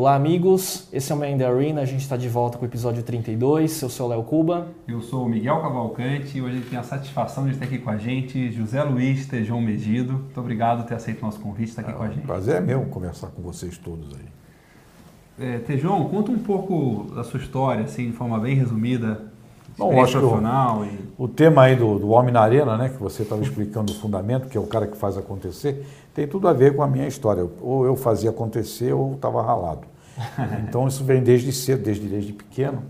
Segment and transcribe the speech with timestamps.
[0.00, 0.88] Olá, amigos.
[0.90, 1.82] Esse é o Man the Arena.
[1.82, 3.82] A gente está de volta com o episódio 32.
[3.82, 4.68] Eu sou o Léo Cuba.
[4.88, 7.76] Eu sou o Miguel Cavalcante e hoje a gente tem a satisfação de estar aqui
[7.76, 10.14] com a gente José Luiz Tejão Megido.
[10.14, 12.26] Muito obrigado por ter aceito o nosso convite, estar aqui é, com a gente.
[12.26, 15.46] Prazer é meu conversar com vocês todos aí.
[15.46, 19.30] É, Tejão, conta um pouco da sua história, assim, de forma bem resumida.
[19.76, 20.98] Bom, acho profissional o, e...
[21.18, 24.48] o tema aí do, do Homem na Arena, né, que você estava explicando o fundamento,
[24.48, 27.46] que é o cara que faz acontecer, tem tudo a ver com a minha história.
[27.60, 29.86] Ou eu fazia acontecer ou estava ralado.
[30.68, 32.82] Então isso vem desde cedo, desde, desde pequeno.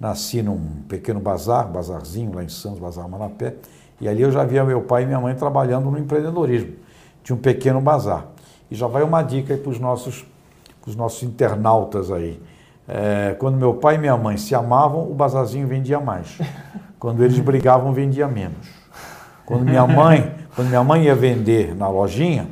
[0.00, 0.58] Nasci num
[0.88, 3.54] pequeno bazar, bazarzinho lá em Santos, Bazar Manapé,
[4.00, 6.72] e ali eu já via meu pai e minha mãe trabalhando no empreendedorismo.
[7.22, 8.26] Tinha um pequeno bazar.
[8.68, 10.26] E já vai uma dica aí para os nossos,
[10.84, 12.42] os nossos internautas aí.
[12.88, 16.36] É, quando meu pai e minha mãe se amavam, o bazarzinho vendia mais.
[16.98, 18.68] Quando eles brigavam, vendia menos.
[19.44, 22.46] Quando minha mãe, quando minha mãe ia vender na lojinha,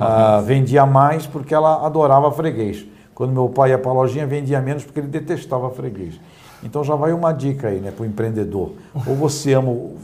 [0.00, 2.86] ah, vendia mais porque ela adorava freguês.
[3.14, 6.18] Quando meu pai ia para a lojinha, vendia menos porque ele detestava freguês.
[6.62, 8.72] Então já vai uma dica aí né, para o empreendedor.
[9.06, 9.98] Ou você ama o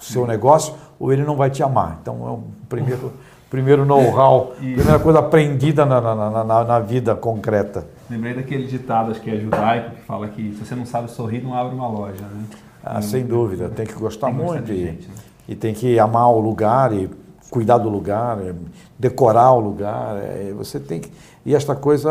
[0.00, 1.98] seu negócio, ou ele não vai te amar.
[2.00, 3.12] Então é o primeiro,
[3.48, 7.86] primeiro know-how, primeira coisa aprendida na, na, na, na, vida concreta.
[8.08, 11.42] Lembrei daquele ditado, acho que é judaico, que fala que se você não sabe sorrir,
[11.42, 12.22] não abre uma loja.
[12.22, 12.44] Né?
[12.84, 15.14] Ah, sem dúvida, tem que gostar tem muito e, gente, né?
[15.48, 17.10] e tem que amar o lugar e
[17.50, 18.54] cuidar do lugar, é,
[18.98, 20.16] decorar o lugar.
[20.16, 21.10] É, você tem que
[21.44, 22.10] e esta coisa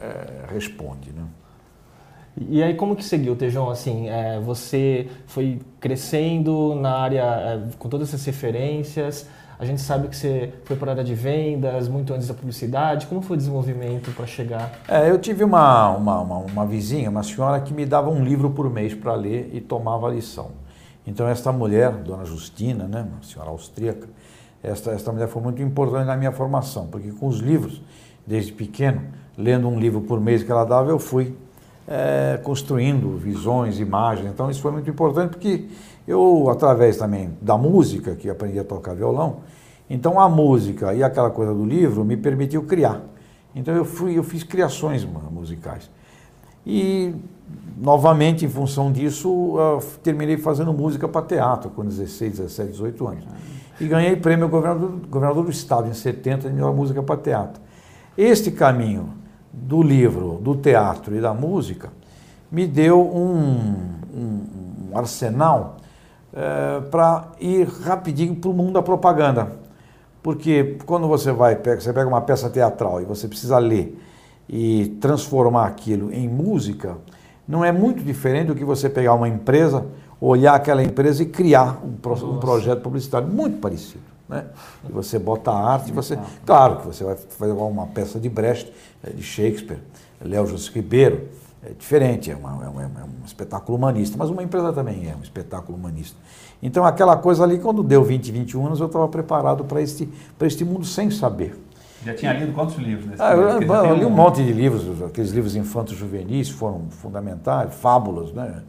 [0.00, 1.10] é, responde.
[1.10, 1.22] Né?
[2.48, 3.70] E aí como que seguiu, Tejão?
[3.70, 9.26] Assim, é, você foi crescendo na área é, com todas essas referências.
[9.58, 13.06] A gente sabe que você foi para a área de vendas muito antes da publicidade.
[13.06, 14.70] Como foi o desenvolvimento para chegar?
[14.86, 18.50] É, eu tive uma, uma, uma, uma, vizinha, uma senhora que me dava um livro
[18.50, 20.50] por mês para ler e tomava a lição.
[21.06, 24.08] Então esta mulher, Dona Justina, né, uma senhora austríaca,
[24.66, 27.80] esta, esta mulher foi muito importante na minha formação, porque com os livros
[28.26, 29.02] desde pequeno,
[29.38, 31.36] lendo um livro por mês que ela dava, eu fui
[31.86, 34.28] é, construindo visões, imagens.
[34.28, 35.66] Então isso foi muito importante porque
[36.06, 39.38] eu, através também da música, que aprendi a tocar violão,
[39.88, 43.00] então a música e aquela coisa do livro me permitiu criar.
[43.54, 45.88] Então eu fui, eu fiz criações musicais.
[46.66, 47.14] E
[47.78, 49.54] novamente, em função disso,
[50.02, 53.24] terminei fazendo música para teatro com 16, 17, 18 anos.
[53.80, 57.60] E ganhei prêmio governador, governador do estado em 70 de melhor música para teatro.
[58.16, 59.12] Este caminho
[59.52, 61.90] do livro, do teatro e da música
[62.50, 65.76] me deu um, um, um arsenal
[66.32, 69.52] é, para ir rapidinho para o mundo da propaganda.
[70.22, 74.00] Porque quando você vai, você pega uma peça teatral e você precisa ler
[74.48, 76.96] e transformar aquilo em música,
[77.46, 79.86] não é muito diferente do que você pegar uma empresa,
[80.20, 81.90] olhar aquela empresa e criar um,
[82.26, 84.04] um projeto publicitário muito parecido.
[84.28, 84.44] Né?
[84.88, 88.72] E você bota a arte, você, claro que você vai fazer uma peça de Brecht,
[89.04, 89.78] eh, de Shakespeare,
[90.20, 91.28] Léo José Ribeiro,
[91.62, 95.16] é diferente, é, uma, é, um, é, um, espetáculo humanista, mas uma empresa também é
[95.16, 96.16] um espetáculo humanista.
[96.62, 100.08] Então aquela coisa ali, quando deu 20, 21 anos, eu estava preparado para este,
[100.40, 101.60] este mundo sem saber.
[102.04, 105.32] Já tinha lido quantos livros nesse ah, eu, eu, li um monte de livros, aqueles
[105.32, 108.62] livros infantos juvenis foram fundamentais, fábulas, né?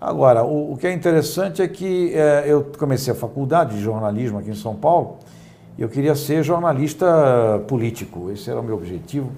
[0.00, 4.38] Agora, o, o, que é interessante é que é, eu comecei a faculdade de jornalismo
[4.38, 5.16] aqui em São Paulo
[5.76, 9.30] e eu queria ser jornalista político, esse era o meu objetivo.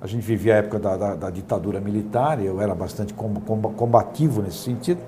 [0.00, 4.58] A gente vivia a época da, da, da ditadura militar, eu era bastante combativo nesse
[4.58, 5.00] sentido.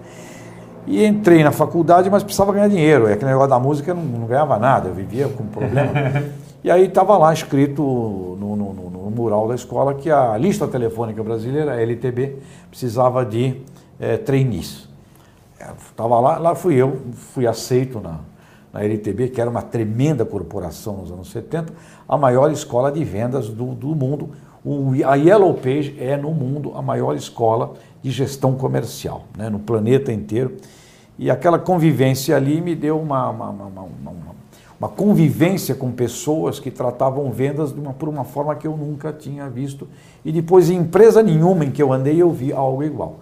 [0.87, 3.07] E entrei na faculdade, mas precisava ganhar dinheiro.
[3.07, 5.93] É aquele negócio da música eu não, não ganhava nada, eu vivia com problema.
[6.63, 10.67] e aí estava lá escrito no, no, no, no, mural da escola que a lista
[10.67, 12.37] telefônica brasileira, a LTB,
[12.71, 13.61] precisava de
[14.01, 14.90] é, trainees.
[15.61, 18.21] Estava lá, lá fui eu, fui aceito na,
[18.73, 21.73] na LTB, que era uma tremenda corporação nos anos 70,
[22.09, 24.31] a maior escola de vendas do, do mundo.
[24.65, 29.59] O, a Yellow Page é no mundo a maior escola de gestão comercial, né, no
[29.59, 30.57] planeta inteiro.
[31.19, 34.13] E aquela convivência ali me deu uma, uma, uma, uma,
[34.79, 39.49] uma convivência com pessoas que tratavam vendas uma, por uma forma que eu nunca tinha
[39.51, 39.87] visto.
[40.25, 43.21] E depois, em empresa nenhuma em que eu andei, eu vi algo igual.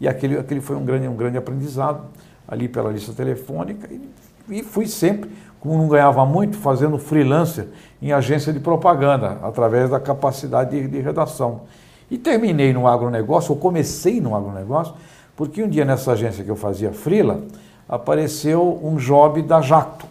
[0.00, 2.02] E aquele, aquele foi um grande, um grande aprendizado
[2.46, 3.88] ali pela lista telefônica.
[3.92, 5.30] E, e fui sempre,
[5.60, 7.66] como não ganhava muito, fazendo freelancer
[8.00, 11.62] em agência de propaganda, através da capacidade de, de redação.
[12.10, 14.94] E terminei no agronegócio, ou comecei no agronegócio,
[15.36, 17.42] porque um dia nessa agência que eu fazia freela,
[17.88, 20.06] apareceu um job da Jacto,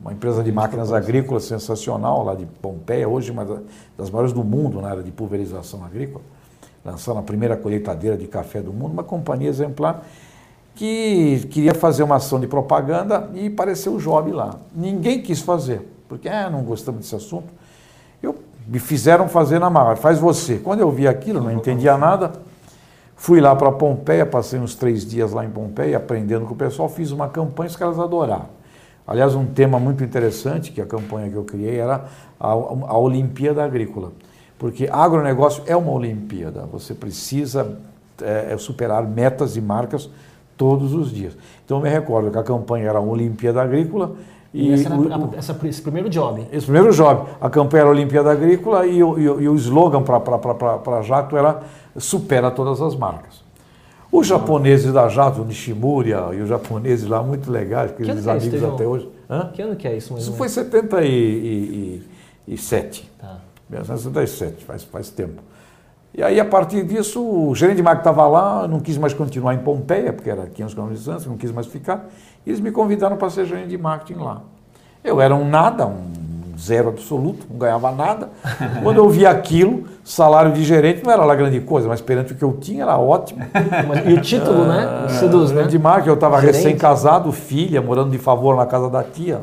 [0.00, 3.62] uma empresa de máquinas agrícolas sensacional lá de Pompeia, hoje uma
[3.96, 6.22] das maiores do mundo na área de pulverização agrícola
[6.84, 10.04] lançando a primeira colheitadeira de café do mundo, uma companhia exemplar
[10.78, 14.54] que queria fazer uma ação de propaganda e apareceu o Job lá.
[14.72, 17.52] Ninguém quis fazer, porque ah, não gostamos desse assunto.
[18.22, 20.58] Eu me fizeram fazer na marra, faz você.
[20.58, 22.30] Quando eu vi aquilo, não entendia nada,
[23.16, 26.88] fui lá para Pompeia, passei uns três dias lá em Pompeia, aprendendo com o pessoal,
[26.88, 28.46] fiz uma campanha, os caras adoraram.
[29.04, 32.04] Aliás, um tema muito interessante, que a campanha que eu criei, era
[32.38, 34.12] a, a Olimpíada Agrícola.
[34.58, 37.78] Porque agronegócio é uma Olimpíada, você precisa
[38.20, 40.10] é, superar metas e marcas
[40.56, 41.36] todos os dias.
[41.64, 44.16] Então eu me recordo que a campanha era a Olimpíada Agrícola,
[44.52, 46.46] e, esse, o, essa, esse primeiro job.
[46.50, 47.28] Esse primeiro job.
[47.40, 51.60] A campanha era a Olimpíada Agrícola e o, e, e o slogan para Jato era
[51.98, 53.46] supera todas as marcas.
[54.10, 58.62] Os japoneses da Jato, o Nishimura e os japoneses lá, muito legais, aqueles que amigos
[58.62, 59.06] é até hoje.
[59.28, 59.50] Hã?
[59.52, 60.14] Que ano que é isso?
[60.14, 63.10] Mais isso foi em 77.
[63.20, 63.36] Tá.
[63.70, 65.42] 1977, faz, faz tempo.
[66.14, 69.54] E aí, a partir disso, o gerente de marketing estava lá, não quis mais continuar
[69.54, 72.06] em Pompeia, porque era 500 km de distância, não quis mais ficar.
[72.44, 74.40] E eles me convidaram para ser gerente de marketing lá.
[75.04, 76.28] Eu era um nada, um
[76.58, 78.30] zero absoluto, não ganhava nada.
[78.82, 82.36] Quando eu vi aquilo, salário de gerente não era lá grande coisa, mas perante o
[82.36, 83.44] que eu tinha era ótimo.
[84.06, 85.04] E o título, né?
[85.04, 85.64] Ah, Seduz, né?
[85.64, 89.40] De marketing, eu estava recém-casado, filha, morando de favor na casa da tia.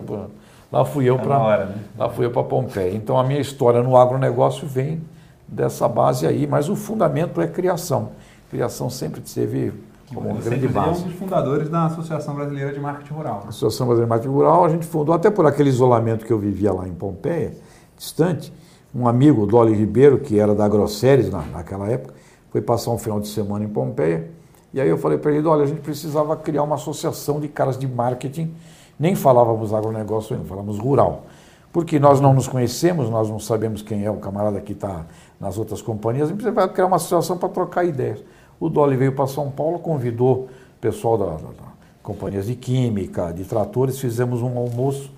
[0.71, 1.75] Lá fui eu para né?
[1.97, 2.95] lá fui eu para Pompeia.
[2.95, 5.01] Então a minha história no agronegócio vem
[5.47, 8.11] dessa base aí, mas o fundamento é criação.
[8.49, 9.73] Criação sempre teve
[10.13, 11.03] como grande base.
[11.03, 13.43] um dos fundadores da Associação Brasileira de Marketing Rural.
[13.45, 16.39] A Associação Brasileira de Marketing Rural, a gente fundou até por aquele isolamento que eu
[16.39, 17.53] vivia lá em Pompeia,
[17.97, 18.53] distante.
[18.93, 22.13] Um amigo, Dolly Ribeiro, que era da Grosseries na, naquela época,
[22.51, 24.29] foi passar um final de semana em Pompeia.
[24.73, 27.77] E aí eu falei para ele, olha, a gente precisava criar uma associação de caras
[27.77, 28.53] de marketing.
[28.99, 31.23] Nem falávamos agronegócio ainda, falávamos rural.
[31.71, 35.05] Porque nós não nos conhecemos, nós não sabemos quem é o camarada que está
[35.39, 36.29] nas outras companhias.
[36.29, 38.23] Gente vai criar uma associação para trocar ideias.
[38.59, 40.47] O Dolly veio para São Paulo, convidou
[40.77, 45.11] o pessoal da, da, da, companhias de química, de tratores, fizemos um almoço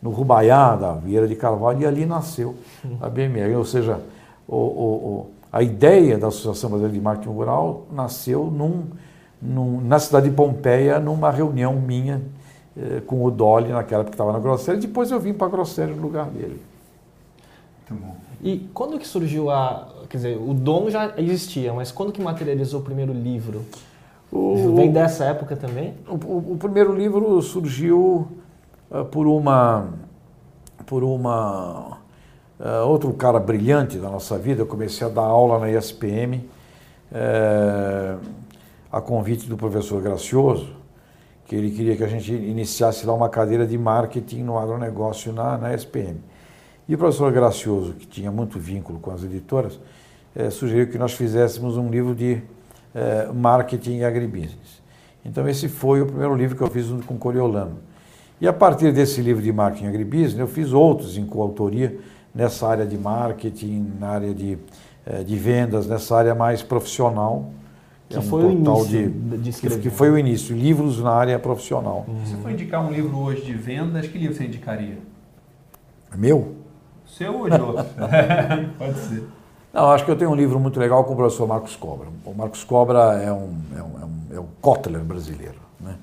[0.00, 2.54] no Rubaiá, da Vieira de Carvalho, e ali nasceu
[3.00, 3.56] a BMR.
[3.56, 4.00] Ou seja,
[4.46, 8.84] o, o, a ideia da Associação Brasileira de Marketing Rural nasceu num,
[9.42, 12.22] num, na cidade de Pompeia, numa reunião minha
[12.76, 14.80] eh, com o Dolly, naquela época que estava na Grosseria.
[14.80, 16.60] Depois eu vim para a Grosseria no lugar dele.
[17.88, 18.16] Muito bom.
[18.42, 19.88] E quando que surgiu a.
[20.08, 23.64] Quer dizer, o dom já existia, mas quando que materializou o primeiro livro?
[24.30, 25.94] O, Vem dessa época também?
[26.06, 28.28] O, o, o primeiro livro surgiu
[28.90, 29.88] uh, por uma.
[30.84, 31.98] por uma.
[32.58, 34.62] Uh, outro cara brilhante da nossa vida.
[34.62, 36.36] Eu comecei a dar aula na ESPM,
[37.12, 38.20] uh,
[38.90, 40.83] a convite do professor Gracioso,
[41.46, 45.58] que ele queria que a gente iniciasse lá uma cadeira de marketing no agronegócio na,
[45.58, 46.16] na ESPM.
[46.88, 49.78] E o professor Gracioso, que tinha muito vínculo com as editoras,
[50.34, 52.42] é, sugeriu que nós fizéssemos um livro de
[52.94, 54.82] é, marketing e agribusiness.
[55.24, 57.78] Então esse foi o primeiro livro que eu fiz com Coriolano.
[58.40, 61.98] E a partir desse livro de marketing e agribusiness, eu fiz outros em coautoria
[62.34, 64.58] nessa área de marketing, na área de,
[65.06, 67.50] é, de vendas, nessa área mais profissional.
[68.08, 69.80] Que é um foi o início de, de escrever.
[69.80, 72.04] Que foi o início, livros na área profissional.
[72.06, 72.26] Uhum.
[72.26, 74.98] Se for indicar um livro hoje de vendas, que livro você indicaria?
[76.14, 76.54] Meu?
[77.06, 77.84] Seu ou de outro?
[78.78, 79.24] Pode ser.
[79.74, 82.06] Não, acho que eu tenho um livro muito legal com o professor Marcos Cobra.
[82.24, 85.58] O Marcos Cobra é, um, é, um, é, um, é o Kotler brasileiro.
[85.80, 85.96] Né?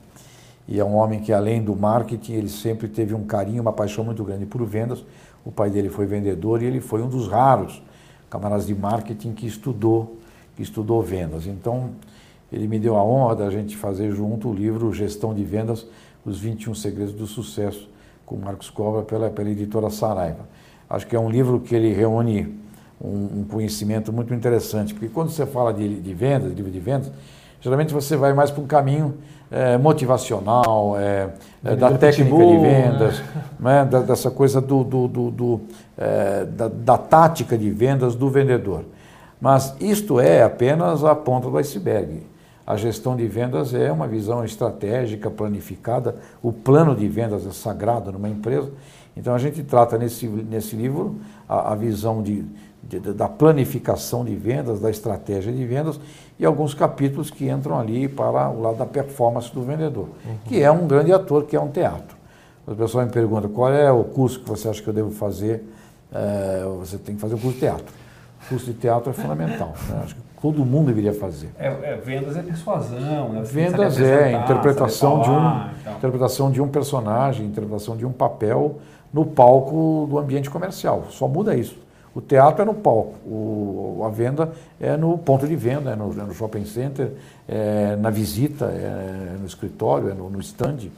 [0.67, 4.03] E é um homem que, além do marketing, ele sempre teve um carinho, uma paixão
[4.03, 5.05] muito grande por vendas.
[5.45, 7.81] O pai dele foi vendedor e ele foi um dos raros
[8.29, 10.17] camaradas de marketing que estudou,
[10.55, 11.45] que estudou vendas.
[11.47, 11.91] Então,
[12.51, 15.85] ele me deu a honra da gente fazer junto o livro Gestão de Vendas,
[16.25, 17.89] os 21 Segredos do Sucesso,
[18.25, 20.47] com o Marcos Cobra pela, pela editora Saraiva.
[20.89, 22.59] Acho que é um livro que ele reúne
[22.99, 27.11] um, um conhecimento muito interessante, porque quando você fala de, de vendas, livro de vendas,
[27.61, 29.15] geralmente você vai mais para um caminho
[29.49, 31.29] é, motivacional, é,
[31.63, 33.23] é, da técnica de vendas,
[33.59, 33.85] né?
[33.85, 34.01] né?
[34.01, 35.61] dessa coisa do, do, do, do
[36.55, 38.85] da, da, tática de vendas do vendedor.
[39.41, 42.21] Mas isto é apenas a ponta do iceberg.
[42.65, 46.15] A gestão de vendas é uma visão estratégica, planificada.
[46.41, 48.71] O plano de vendas é sagrado numa empresa
[49.15, 51.17] então a gente trata nesse, nesse livro
[51.47, 52.45] a, a visão de,
[52.81, 55.99] de, da planificação de vendas, da estratégia de vendas
[56.39, 60.35] e alguns capítulos que entram ali para o lado da performance do vendedor, uhum.
[60.45, 62.17] que é um grande ator, que é um teatro.
[62.65, 65.63] As pessoas me perguntam qual é o curso que você acha que eu devo fazer.
[66.13, 67.93] É, você tem que fazer o curso de teatro.
[68.49, 69.73] Curso de teatro é fundamental.
[69.89, 70.01] Né?
[70.03, 71.49] Acho que todo mundo deveria fazer.
[71.57, 73.29] É, é, vendas é persuasão.
[73.29, 73.41] Né?
[73.43, 75.93] Vendas é interpretação de, um, então.
[75.97, 78.79] interpretação de um personagem, interpretação de um papel
[79.13, 81.05] no palco do ambiente comercial.
[81.09, 81.77] Só muda isso.
[82.13, 86.11] O teatro é no palco, o, a venda é no ponto de venda, é no,
[86.11, 87.13] é no shopping center,
[87.47, 90.89] é na visita, é no escritório, é no, no stand.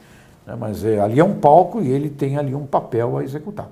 [0.44, 0.56] Né?
[0.58, 3.68] Mas é, ali é um palco e ele tem ali um papel a executar.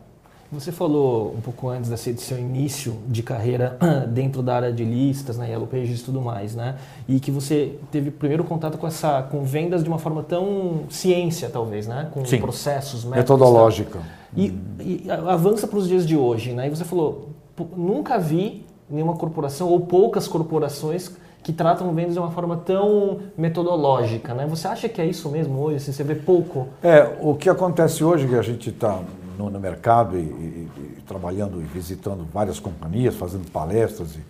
[0.52, 3.78] Você falou um pouco antes desse seu início de carreira
[4.09, 6.76] dentro da área de listas, né, Yellow Pages e tudo mais, né?
[7.09, 11.49] E que você teve primeiro contato com essa com vendas de uma forma tão ciência,
[11.49, 12.09] talvez, né?
[12.12, 12.38] Com Sim.
[12.38, 13.99] processos, métodos, Metodológica.
[13.99, 14.04] Tá?
[14.37, 16.66] E, e, avança para os dias de hoje, né?
[16.66, 17.30] E você falou,
[17.75, 24.35] nunca vi nenhuma corporação ou poucas corporações que tratam vendas de uma forma tão metodológica,
[24.35, 24.47] né?
[24.47, 25.76] Você acha que é isso mesmo hoje?
[25.76, 26.68] Assim, você vê pouco?
[26.82, 29.00] É, o que acontece hoje que a gente está
[29.42, 34.20] no, no, mercado e, e, e, trabalhando e visitando várias companhias, fazendo palestras e,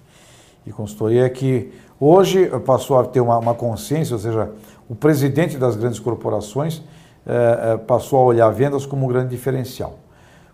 [0.68, 4.50] e consultoria, é que hoje passou a ter uma, uma, consciência, ou seja,
[4.88, 6.82] o presidente das grandes corporações
[7.26, 9.98] é, passou a olhar vendas como um grande diferencial.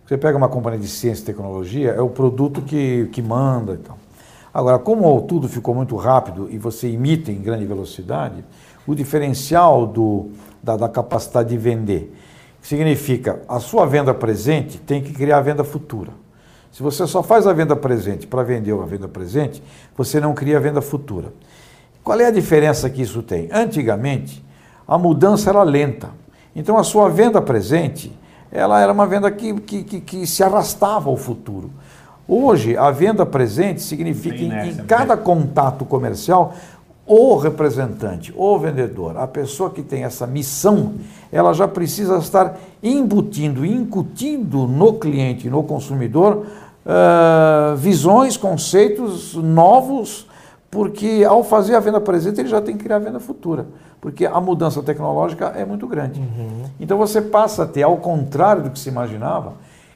[0.05, 3.77] Você pega uma companhia de ciência e tecnologia, é o produto que, que manda e
[3.77, 3.97] tal.
[4.51, 8.43] Agora, como tudo ficou muito rápido e você imita em grande velocidade,
[8.87, 10.31] o diferencial do,
[10.63, 12.11] da, da capacidade de vender
[12.61, 16.11] Significa, a sua venda presente tem que criar a venda futura.
[16.71, 19.63] Se você só faz a venda presente para vender a venda presente,
[19.97, 21.33] você não cria a venda futura.
[22.03, 23.49] Qual é a diferença que isso tem?
[23.51, 24.43] Antigamente,
[24.87, 26.09] a mudança era lenta.
[26.55, 28.11] Então, a sua venda presente,
[28.51, 31.71] ela era uma venda que, que, que, que se arrastava ao futuro.
[32.27, 36.53] Hoje, a venda presente significa que em, em cada contato comercial,
[37.09, 40.93] o representante, o vendedor, a pessoa que tem essa missão,
[41.31, 46.45] ela já precisa estar embutindo, incutindo no cliente, no consumidor,
[46.85, 50.27] uh, visões, conceitos novos,
[50.69, 53.65] porque ao fazer a venda presente, ele já tem que criar a venda futura,
[53.99, 56.19] porque a mudança tecnológica é muito grande.
[56.19, 56.65] Uhum.
[56.79, 59.53] Então você passa a ter, ao contrário do que se imaginava,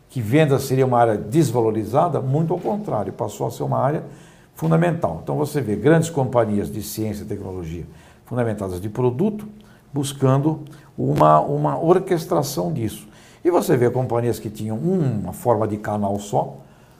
[0.10, 4.04] que venda seria uma área desvalorizada, muito ao contrário, passou a ser uma área
[4.64, 5.20] fundamental.
[5.22, 7.86] Então você vê grandes companhias de ciência e tecnologia
[8.26, 9.46] fundamentadas de produto
[9.92, 10.62] buscando
[10.98, 13.06] uma, uma orquestração disso.
[13.44, 16.56] E você vê companhias que tinham uma forma de canal só,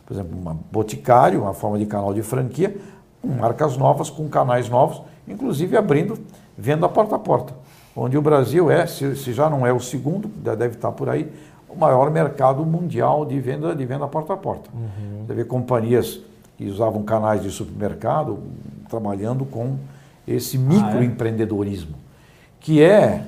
[0.06, 2.76] por exemplo, uma Boticário, uma forma de canal de franquia,
[3.22, 6.20] com marcas novas, com canais novos, inclusive abrindo
[6.58, 7.54] venda porta a porta.
[7.96, 11.32] Onde o Brasil é, se, se já não é o segundo, deve estar por aí,
[11.70, 14.70] o maior mercado mundial de venda de venda porta a porta.
[14.74, 15.26] Uhum.
[15.26, 16.20] Você vê companhias
[16.58, 18.40] que usavam canais de supermercado,
[18.90, 19.78] trabalhando com
[20.28, 21.96] esse microempreendedorismo,
[22.60, 23.26] que é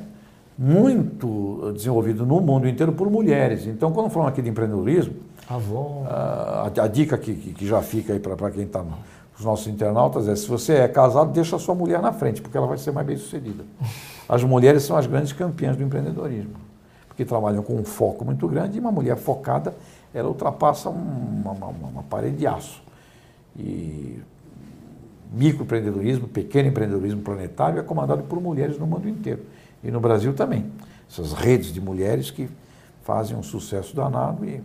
[0.57, 3.67] muito desenvolvido no mundo inteiro por mulheres.
[3.67, 5.15] Então, quando falamos aqui de empreendedorismo,
[6.07, 8.83] a, a, dica que, que, já fica aí para quem está
[9.37, 12.57] os nossos internautas é: se você é casado, deixa a sua mulher na frente, porque
[12.57, 13.63] ela vai ser mais bem sucedida.
[14.27, 16.55] As mulheres são as grandes campeãs do empreendedorismo,
[17.07, 19.75] porque trabalham com um foco muito grande e uma mulher focada,
[20.11, 22.81] ela ultrapassa uma, uma, uma parede de aço
[23.57, 24.19] e
[25.31, 29.41] microempreendedorismo, pequeno empreendedorismo planetário é comandado por mulheres no mundo inteiro.
[29.83, 30.65] E no Brasil também.
[31.09, 32.49] Essas redes de mulheres que
[33.03, 34.45] fazem um sucesso danado.
[34.45, 34.61] E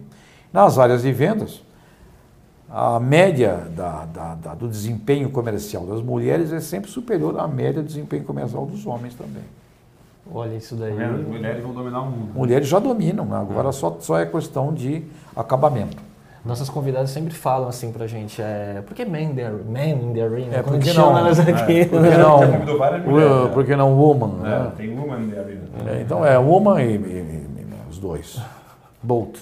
[0.53, 1.63] nas áreas de vendas,
[2.69, 7.83] a média da, da, da, do desempenho comercial das mulheres é sempre superior à média
[7.83, 9.43] do desempenho comercial dos homens também.
[10.33, 10.95] Olha isso daí.
[10.95, 12.33] Tá mulheres vão dominar o mundo.
[12.35, 13.37] Mulheres já dominam, né?
[13.37, 15.03] agora só, só é questão de
[15.35, 16.10] acabamento.
[16.43, 20.23] Nossas convidadas sempre falam assim pra gente, é, por que men, there, men in the
[20.23, 20.57] arena?
[20.57, 21.81] É, porque não, elas aqui?
[21.81, 24.47] É, porque não, uh, porque não woman?
[24.47, 24.73] É, né?
[24.75, 25.63] Tem woman in the arena.
[25.87, 28.41] É, então é woman e, e, e, os dois.
[29.03, 29.41] Both.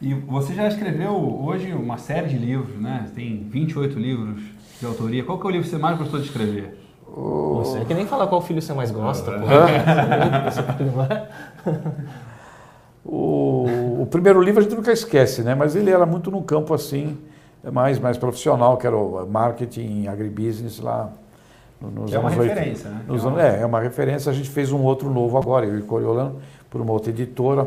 [0.00, 1.12] E você já escreveu
[1.44, 3.08] hoje uma série de livros, né?
[3.12, 4.40] Tem 28 livros
[4.78, 5.24] de autoria.
[5.24, 6.78] Qual que é o livro que você mais gostou de escrever?
[7.04, 9.32] Você é que nem falar qual filho você mais gosta.
[9.32, 10.48] É.
[13.10, 15.54] O, o, primeiro livro a gente nunca esquece, né?
[15.54, 17.16] mas ele era muito no campo assim,
[17.72, 21.10] mais, mais profissional, que era o marketing, agribusiness lá
[21.80, 22.88] nos é uma referência, 80.
[22.90, 23.04] né?
[23.06, 23.42] Nos é, uma...
[23.42, 24.30] é, é uma referência.
[24.30, 26.38] A gente fez um outro novo agora, eu e Coriolano,
[26.68, 27.66] por uma outra editora,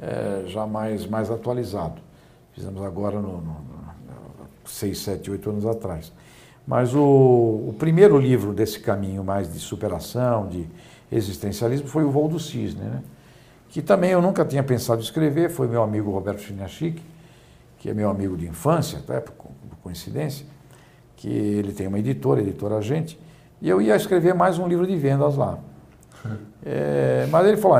[0.00, 2.00] é, já mais, mais atualizado.
[2.52, 3.70] Fizemos agora no, no, no,
[4.66, 6.12] seis, sete, oito anos atrás.
[6.64, 10.64] Mas o, o primeiro livro desse caminho mais de superação, de
[11.10, 13.02] existencialismo, foi o Voo do Cisne, né?
[13.70, 17.00] Que também eu nunca tinha pensado em escrever, foi meu amigo Roberto Chiniachik,
[17.78, 19.32] que é meu amigo de infância, até por
[19.82, 20.44] coincidência,
[21.16, 23.18] que ele tem uma editora, editora agente,
[23.62, 25.58] e eu ia escrever mais um livro de vendas lá.
[26.62, 27.78] É, mas ele falou,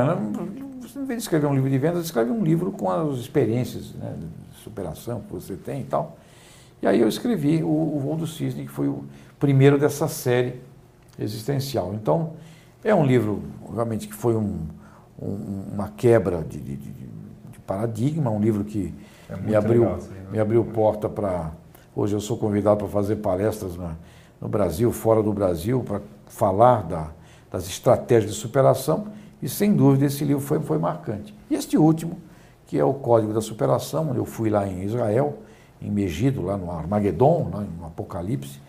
[0.81, 3.93] você em vez de escrever um livro de vendas, escreve um livro com as experiências
[3.93, 6.17] né, de superação que você tem e tal.
[6.81, 9.05] E aí eu escrevi o, o Voo do Cisne, que foi o
[9.39, 10.55] primeiro dessa série
[11.19, 11.93] existencial.
[11.93, 12.33] Então,
[12.83, 14.65] é um livro, realmente, que foi um,
[15.21, 18.93] um, uma quebra de, de, de, paradigma, um livro que
[19.29, 20.25] é me, abriu, legal, né?
[20.31, 21.51] me abriu porta para.
[21.95, 23.95] Hoje eu sou convidado para fazer palestras na,
[24.39, 27.11] no Brasil, fora do Brasil, para falar da,
[27.51, 29.07] das estratégias de superação,
[29.41, 31.35] e sem dúvida esse livro foi, foi marcante.
[31.49, 32.17] E este último,
[32.71, 34.15] que é o Código da Superação.
[34.15, 35.39] Eu fui lá em Israel,
[35.81, 38.61] em Megido, lá no Armagedon, lá no Apocalipse.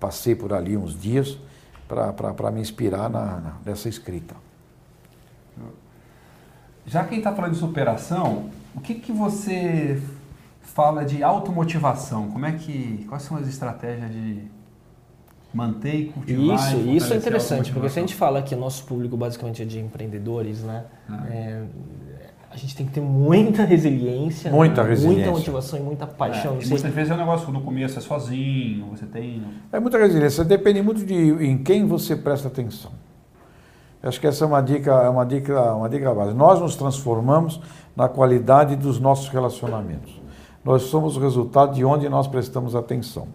[0.00, 1.38] Passei por ali uns dias
[1.86, 4.34] para me inspirar na, na, nessa escrita.
[6.86, 10.00] Já que está falando de superação, o que, que você
[10.60, 12.28] fala de automotivação?
[12.28, 14.42] Como é que, quais são as estratégias de
[15.52, 16.56] manter e cultivar?
[16.56, 19.62] Isso, e isso é interessante, porque se a gente fala que o nosso público basicamente
[19.62, 20.84] é de empreendedores, né?
[21.08, 21.26] Ah.
[21.30, 21.62] É,
[22.50, 24.90] a gente tem que ter muita resiliência, muita, né?
[24.90, 25.24] resiliência.
[25.24, 26.56] muita motivação e muita paixão.
[26.60, 29.42] É, e muitas vezes é um negócio no começo é sozinho, você tem.
[29.72, 32.92] É muita resiliência, depende muito de em quem você presta atenção.
[34.04, 36.36] Acho que essa é uma dica, é uma dica, uma dica básica.
[36.36, 37.60] Nós nos transformamos
[37.96, 40.20] na qualidade dos nossos relacionamentos.
[40.62, 43.28] Nós somos o resultado de onde nós prestamos atenção.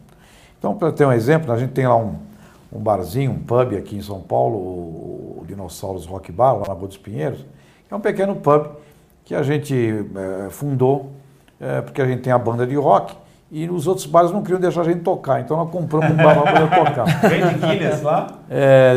[0.58, 2.16] Então, para ter um exemplo, a gente tem lá um,
[2.72, 6.88] um barzinho, um pub aqui em São Paulo, o, Dinossauros Rock Bar, lá na Rua
[6.88, 7.44] dos Pinheiros,
[7.90, 8.68] é um pequeno pub
[9.26, 11.12] que a gente é, fundou,
[11.60, 13.16] é, porque a gente tem a banda de rock,
[13.52, 16.40] e os outros bares não queriam deixar a gente tocar, então nós compramos um bar
[16.40, 17.06] para poder tocar.
[17.28, 18.28] Vende Guinness lá?
[18.48, 18.94] É,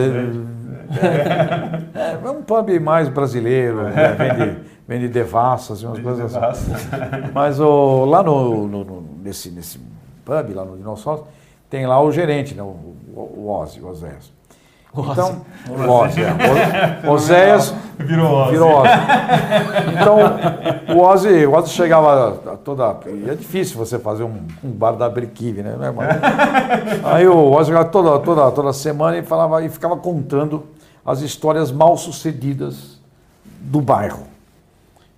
[0.92, 4.16] é, é, um pub mais brasileiro, né?
[4.16, 6.72] vende, vende devassas e umas vende coisas assim.
[7.32, 9.78] Mas o, lá no, no, no, nesse, nesse
[10.24, 11.24] pub, lá no Dinossauros,
[11.70, 12.62] tem lá o gerente, né?
[12.62, 12.76] o,
[13.14, 14.32] o Ozzy, o Oséias.
[14.94, 17.08] Então, o Ozzy, é.
[17.08, 18.50] Oséias virou Ozzy.
[18.50, 18.92] Virou Ozzy.
[19.94, 22.32] Então, o Ozzy, o Ozzy chegava
[22.62, 22.98] toda...
[23.06, 25.74] E é difícil você fazer um, um bar da Brequive, né?
[27.04, 30.64] Aí o Ozzy chegava toda, toda, toda semana e, falava, e ficava contando
[31.04, 32.98] as histórias mal sucedidas
[33.44, 34.26] do bairro.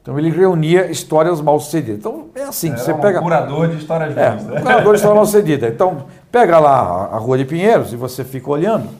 [0.03, 1.99] Então ele reunia histórias mal sucedidas.
[1.99, 3.23] Então é assim, Era você um pega.
[3.23, 4.61] curador de histórias é, ruins, né?
[4.61, 5.73] Um curador de histórias mal sucedidas.
[5.73, 8.91] Então, pega lá a, a Rua de Pinheiros e você fica olhando,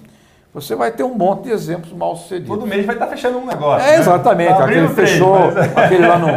[0.55, 2.49] você vai ter um monte de exemplos mal sucedidos.
[2.49, 3.87] Todo mês vai estar fechando um negócio.
[3.87, 3.99] É, né?
[3.99, 4.57] exatamente.
[4.57, 5.57] Tá aquele três, fechou, mas...
[5.77, 6.29] aquele lá, não,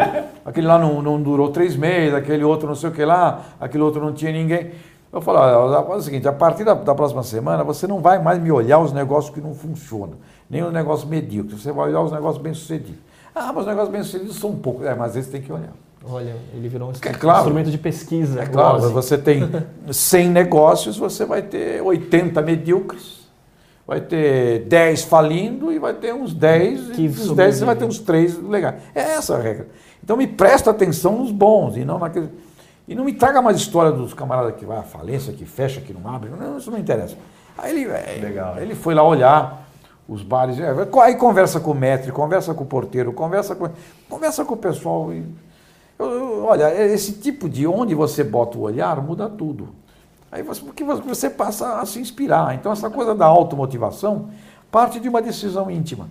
[0.43, 3.83] aquele lá não, não durou três meses, aquele outro não sei o que lá, aquele
[3.83, 4.71] outro não tinha ninguém.
[5.13, 8.21] Eu falo, olha, é o seguinte, a partir da, da, próxima semana você não vai
[8.21, 10.15] mais me olhar os negócios que não funcionam,
[10.49, 12.99] nem os negócios medíocres, você vai olhar os negócios bem-sucedidos.
[13.35, 14.83] Ah, mas os negócios bem-sucedidos são um pouco.
[14.83, 15.73] É, mas esse tem que olhar.
[16.09, 18.41] Olha, ele virou um é claro, instrumento de pesquisa.
[18.41, 19.41] É claro, você tem
[19.91, 23.27] 100 negócios, você vai ter 80 medíocres,
[23.85, 27.75] vai ter 10 falindo e vai ter uns 10, que e dos 10 você vai
[27.75, 28.75] ter uns 3 legais.
[28.95, 29.67] É essa a regra.
[30.01, 32.29] Então me presta atenção nos bons e não naqueles.
[32.87, 35.93] E não me traga mais história dos camaradas que vai à falência, que fecha, que
[35.93, 36.29] não abre.
[36.29, 37.17] Não, isso não interessa.
[37.57, 39.66] Aí ele, Legal, ele foi lá olhar
[40.07, 40.59] os bares.
[40.59, 43.69] É, aí conversa com o mestre, conversa com o porteiro, conversa com,
[44.09, 45.11] conversa com o pessoal.
[45.99, 49.69] Eu, eu, olha, esse tipo de onde você bota o olhar muda tudo.
[50.31, 52.53] Aí você, porque você passa a se inspirar.
[52.55, 54.29] Então, essa coisa da automotivação
[54.71, 56.09] parte de uma decisão íntima.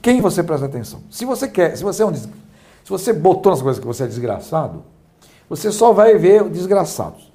[0.00, 1.02] Quem você presta atenção?
[1.10, 4.06] Se você quer, se você é um se você botou nas coisas que você é
[4.06, 4.82] desgraçado,
[5.48, 7.32] você só vai ver desgraçados.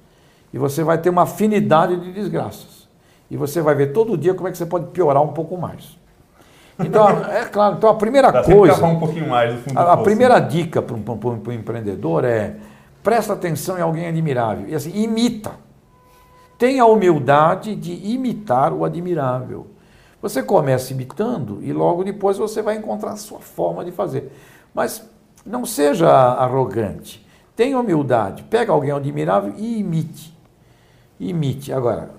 [0.52, 2.77] E você vai ter uma afinidade de desgraças.
[3.30, 5.96] E você vai ver todo dia como é que você pode piorar um pouco mais.
[6.78, 8.84] Então, é claro, então a primeira Dá coisa.
[8.84, 11.02] Um pouquinho mais do fundo a, a primeira dica para um,
[11.46, 12.56] um empreendedor é
[13.02, 14.68] presta atenção em alguém admirável.
[14.68, 15.52] E assim, imita.
[16.58, 19.68] Tenha a humildade de imitar o admirável.
[20.20, 24.32] Você começa imitando e logo depois você vai encontrar a sua forma de fazer.
[24.74, 25.08] Mas
[25.46, 27.24] não seja arrogante.
[27.54, 28.42] Tenha humildade.
[28.42, 30.36] Pega alguém admirável e imite.
[31.20, 31.72] Imite.
[31.72, 32.10] Agora,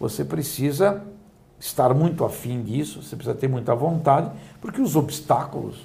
[0.00, 1.02] você precisa
[1.60, 4.30] estar muito afim disso, você precisa ter muita vontade,
[4.62, 5.76] porque os obstáculos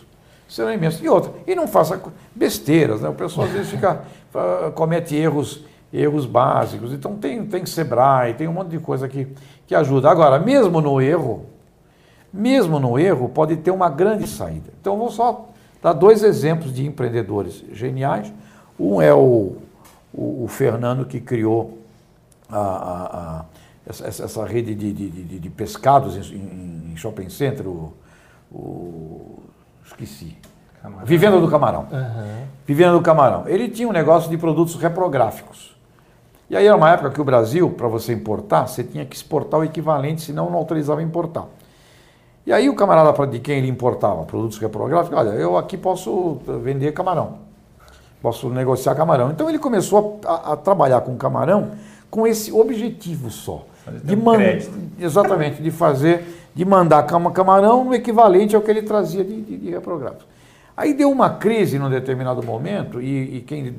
[0.47, 1.03] serão imensos.
[1.03, 2.01] E outra, e não faça
[2.33, 3.09] besteiras, né?
[3.09, 4.01] O pessoal às vezes fica,
[4.73, 6.93] comete erros, erros básicos.
[6.93, 9.27] Então tem, tem Sebrae, tem um monte de coisa que,
[9.67, 10.09] que ajuda.
[10.09, 11.45] Agora, mesmo no erro,
[12.31, 14.71] mesmo no erro, pode ter uma grande saída.
[14.79, 15.49] Então vou só
[15.81, 18.31] dar dois exemplos de empreendedores geniais.
[18.79, 19.57] Um é o,
[20.13, 21.79] o, o Fernando que criou
[22.49, 23.45] a, a, a
[23.87, 27.93] essa, essa rede de, de, de, de pescados em, em, shopping center, o,
[28.51, 29.43] o
[29.85, 30.35] esqueci.
[30.81, 31.05] Camarão.
[31.05, 31.87] Vivenda do Camarão.
[31.91, 32.45] Uhum.
[32.65, 33.47] Vivenda do Camarão.
[33.47, 35.75] Ele tinha um negócio de produtos reprográficos.
[36.49, 39.59] E aí era uma época que o Brasil, para você importar, você tinha que exportar
[39.59, 41.45] o equivalente, senão não autorizava importar.
[42.45, 46.91] E aí o camarada de quem ele importava produtos reprográficos, olha, eu aqui posso vender
[46.91, 47.39] camarão,
[48.21, 49.31] posso negociar camarão.
[49.31, 51.71] Então ele começou a, a trabalhar com camarão
[52.11, 53.65] com esse objetivo só
[54.03, 54.37] de man...
[54.99, 59.75] exatamente, de fazer, de mandar camarão no equivalente ao que ele trazia de, de, de
[60.75, 63.75] Aí deu uma crise num determinado momento, e, e quem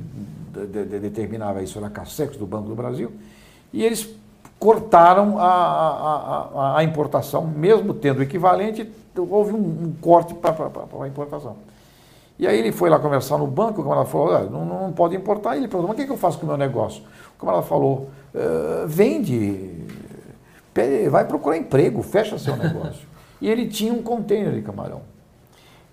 [0.53, 3.12] de, de, determinava isso era a Cassex, do Banco do Brasil,
[3.73, 4.09] e eles
[4.59, 10.53] cortaram a, a, a, a importação, mesmo tendo o equivalente, houve um, um corte para
[10.53, 11.57] a importação.
[12.38, 15.16] E aí ele foi lá conversar no banco, o camarada falou, ah, não, não pode
[15.16, 15.57] importar.
[15.57, 17.03] Ele perguntou, mas o que, que eu faço com o meu negócio?
[17.37, 19.87] O camarada falou, uh, vende,
[21.11, 23.07] vai procurar emprego, fecha seu negócio.
[23.40, 25.01] e ele tinha um container de camarão.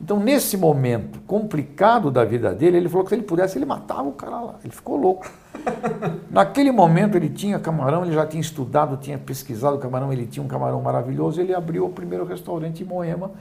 [0.03, 4.03] Então, nesse momento complicado da vida dele, ele falou que se ele pudesse, ele matava
[4.03, 4.55] o cara lá.
[4.61, 5.31] Ele ficou louco.
[6.29, 10.47] Naquele momento, ele tinha camarão, ele já tinha estudado, tinha pesquisado camarão, ele tinha um
[10.47, 11.39] camarão maravilhoso.
[11.39, 13.31] Ele abriu o primeiro restaurante em Moema,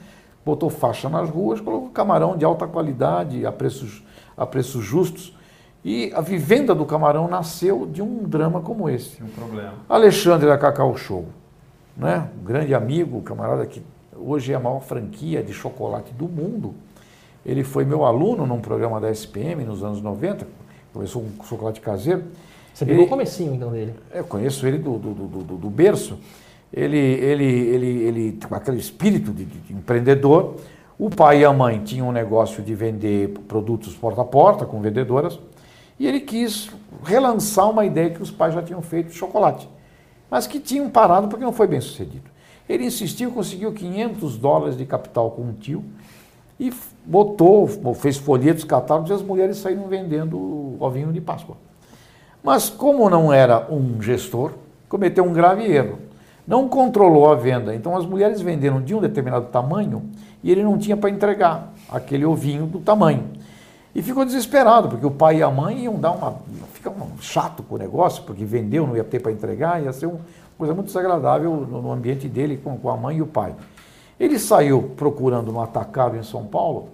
[0.45, 4.03] botou faixa nas ruas, colocou camarão de alta qualidade, a preços,
[4.35, 5.35] a preços justos.
[5.85, 9.21] E a vivenda do camarão nasceu de um drama como esse.
[9.21, 9.73] Um problema.
[9.89, 11.25] Alexandre da Cacau Show,
[11.97, 12.29] né?
[12.39, 13.83] um grande amigo, camarada que
[14.15, 16.73] hoje é a maior franquia de chocolate do mundo.
[17.45, 20.47] Ele foi meu aluno num programa da SPM nos anos 90,
[20.93, 22.23] começou com chocolate caseiro.
[22.73, 23.93] Você pegou o comecinho então dele?
[24.11, 26.17] Eu conheço ele do, do, do, do berço.
[26.73, 30.55] Ele, ele, ele, ele, com aquele espírito de, de, empreendedor.
[30.97, 34.81] O pai e a mãe tinham um negócio de vender produtos porta a porta com
[34.81, 35.39] vendedoras.
[35.99, 36.71] E ele quis
[37.03, 39.69] relançar uma ideia que os pais já tinham feito de chocolate,
[40.29, 42.33] mas que tinham parado porque não foi bem sucedido.
[42.67, 45.83] Ele insistiu, conseguiu 500 dólares de capital com um tio
[46.59, 46.73] e
[47.05, 51.57] botou, fez folhetos, catálogos e as mulheres saíram vendendo ovinho de Páscoa.
[52.43, 54.53] Mas como não era um gestor,
[54.89, 55.99] cometeu um grave erro.
[56.47, 57.73] Não controlou a venda.
[57.73, 60.03] Então as mulheres venderam de um determinado tamanho
[60.43, 63.23] e ele não tinha para entregar aquele ovinho do tamanho.
[63.95, 66.35] E ficou desesperado, porque o pai e a mãe iam dar uma.
[66.73, 70.07] ficar um chato com o negócio, porque vendeu, não ia ter para entregar, ia ser
[70.07, 70.17] um,
[70.57, 73.53] coisa muito desagradável no, ambiente dele com, com, a mãe e o pai.
[74.19, 76.89] Ele saiu procurando no atacado em São Paulo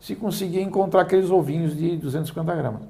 [0.00, 2.82] se conseguia encontrar aqueles ovinhos de 250 gramas.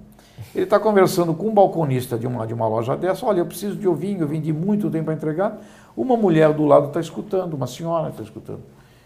[0.54, 3.76] Ele está conversando com um balconista de uma, de uma loja dessa, olha, eu preciso
[3.76, 5.60] de ovinho, eu vendi muito tempo para entregar.
[5.96, 8.60] Uma mulher do lado está escutando, uma senhora está escutando.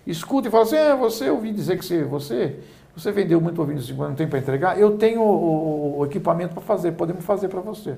[0.06, 2.60] Escuta e fala assim, é, você, eu ouvi dizer que você, você,
[2.96, 6.04] você vendeu muito ovinho de 50, não tem para entregar, eu tenho o, o, o
[6.06, 7.96] equipamento para fazer, podemos fazer para você.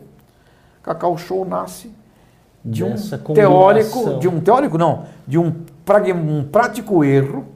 [0.82, 1.92] Cacau Show nasce
[2.64, 2.94] de um
[3.34, 7.46] teórico, de um teórico não, de um, um prático erro.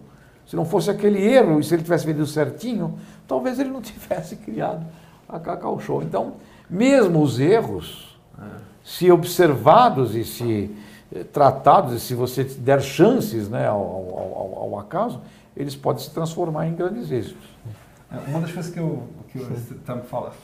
[0.47, 4.37] Se não fosse aquele erro, e se ele tivesse vendido certinho, talvez ele não tivesse
[4.37, 4.85] criado
[5.29, 6.03] a Cacau Show.
[6.03, 6.35] Então,
[6.69, 8.19] mesmo os erros,
[8.85, 10.71] se observados e se
[11.15, 15.21] eh, tratados, e se você der chances né, ao, ao, ao, acaso,
[15.57, 17.49] eles podem se transformar em grandes êxitos.
[18.13, 19.97] É, uma das coisas que eu, que você está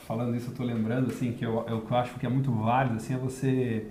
[0.07, 3.13] falando isso, eu estou lembrando, assim, que eu, eu acho que é muito válido, assim,
[3.13, 3.85] é você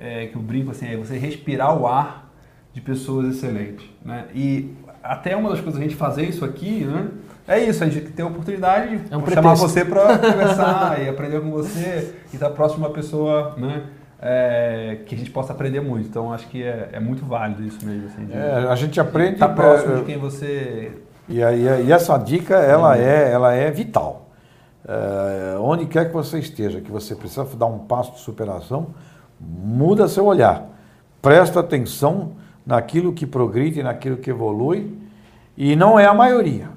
[0.00, 2.32] é, que eu brinco assim, é você respirar o ar
[2.72, 3.86] de pessoas excelentes.
[4.02, 4.28] Né?
[4.34, 7.10] E até uma das coisas a gente fazer isso aqui, né?
[7.46, 11.08] É isso, a gente tem a oportunidade de é um chamar você para conversar e
[11.08, 13.84] aprender com você e estar próximo de uma pessoa, né?
[14.22, 16.08] É, que a gente possa aprender muito.
[16.08, 18.06] Então acho que é, é muito válido isso mesmo.
[18.06, 19.34] Assim, de, é, a gente aprende.
[19.34, 20.92] Estar próximo de quem você.
[21.28, 24.28] E, aí, e essa dica ela é, ela é vital.
[24.86, 28.88] É, onde quer que você esteja, que você precisa dar um passo de superação,
[29.40, 30.66] muda seu olhar.
[31.22, 32.32] Presta atenção
[32.64, 34.96] naquilo que progride, naquilo que evolui,
[35.56, 36.68] e não é a maioria.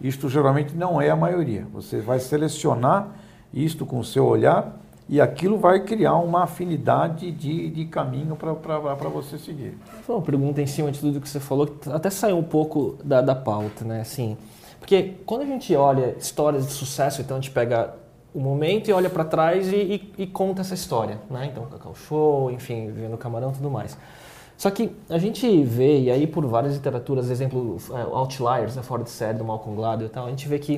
[0.00, 1.66] Isto geralmente não é a maioria.
[1.72, 3.08] Você vai selecionar
[3.52, 4.78] isto com o seu olhar
[5.08, 9.78] e aquilo vai criar uma afinidade de, de caminho para você seguir.
[10.08, 13.20] Uma pergunta em cima de tudo que você falou, que até saiu um pouco da,
[13.20, 14.00] da pauta, né?
[14.00, 14.36] Assim,
[14.78, 17.94] porque quando a gente olha histórias de sucesso, então a gente pega
[18.34, 21.46] o momento e olha para trás e, e, e, conta essa história, né?
[21.50, 23.96] Então, Cacau Show, enfim, vendo Camarão e tudo mais.
[24.56, 29.02] Só que a gente vê, e aí por várias literaturas, exemplo, uh, Outliers, né, fora
[29.02, 30.76] de série, do Malcolm Gladwell e tal, a gente vê que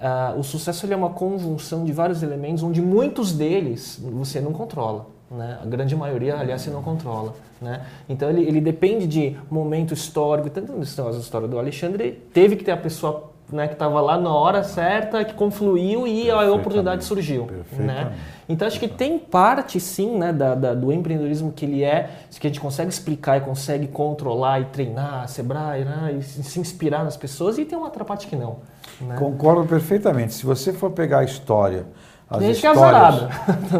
[0.00, 5.06] uh, o sucesso é uma conjunção de vários elementos, onde muitos deles você não controla.
[5.30, 5.58] Né?
[5.62, 7.34] A grande maioria, aliás, você não controla.
[7.60, 7.86] Né?
[8.08, 12.72] Então ele, ele depende de momento histórico, tanto na história do Alexandre, teve que ter
[12.72, 17.48] a pessoa né, que estava lá na hora certa, que confluiu e a oportunidade surgiu.
[17.72, 18.12] Né?
[18.48, 22.10] Então acho que tem parte sim né, da, da, do empreendedorismo que ele é,
[22.40, 27.04] que a gente consegue explicar e consegue controlar e treinar, Sebrae, né, e se inspirar
[27.04, 28.56] nas pessoas, e tem uma outra parte que não.
[29.00, 29.14] Né?
[29.16, 30.34] Concordo perfeitamente.
[30.34, 31.86] Se você for pegar a história,
[32.28, 33.28] as tem histórias,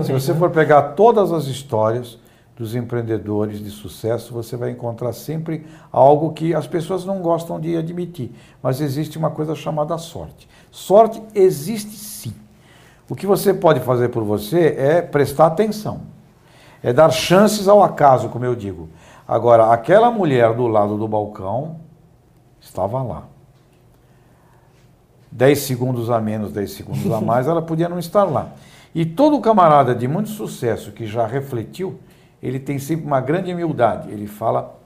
[0.07, 2.19] se você for pegar todas as histórias,
[2.57, 7.77] dos empreendedores de sucesso, você vai encontrar sempre algo que as pessoas não gostam de
[7.77, 8.31] admitir,
[8.63, 10.49] mas existe uma coisa chamada sorte.
[10.71, 12.35] Sorte existe sim.
[13.09, 16.03] O que você pode fazer por você é prestar atenção,
[16.83, 18.89] é dar chances ao acaso, como eu digo.
[19.27, 21.77] Agora, aquela mulher do lado do balcão
[22.61, 23.25] estava lá.
[25.31, 28.53] Dez segundos a menos, dez segundos a mais, ela podia não estar lá.
[28.95, 31.99] E todo camarada de muito sucesso que já refletiu,
[32.43, 34.11] ele tem sempre uma grande humildade.
[34.11, 34.79] Ele fala: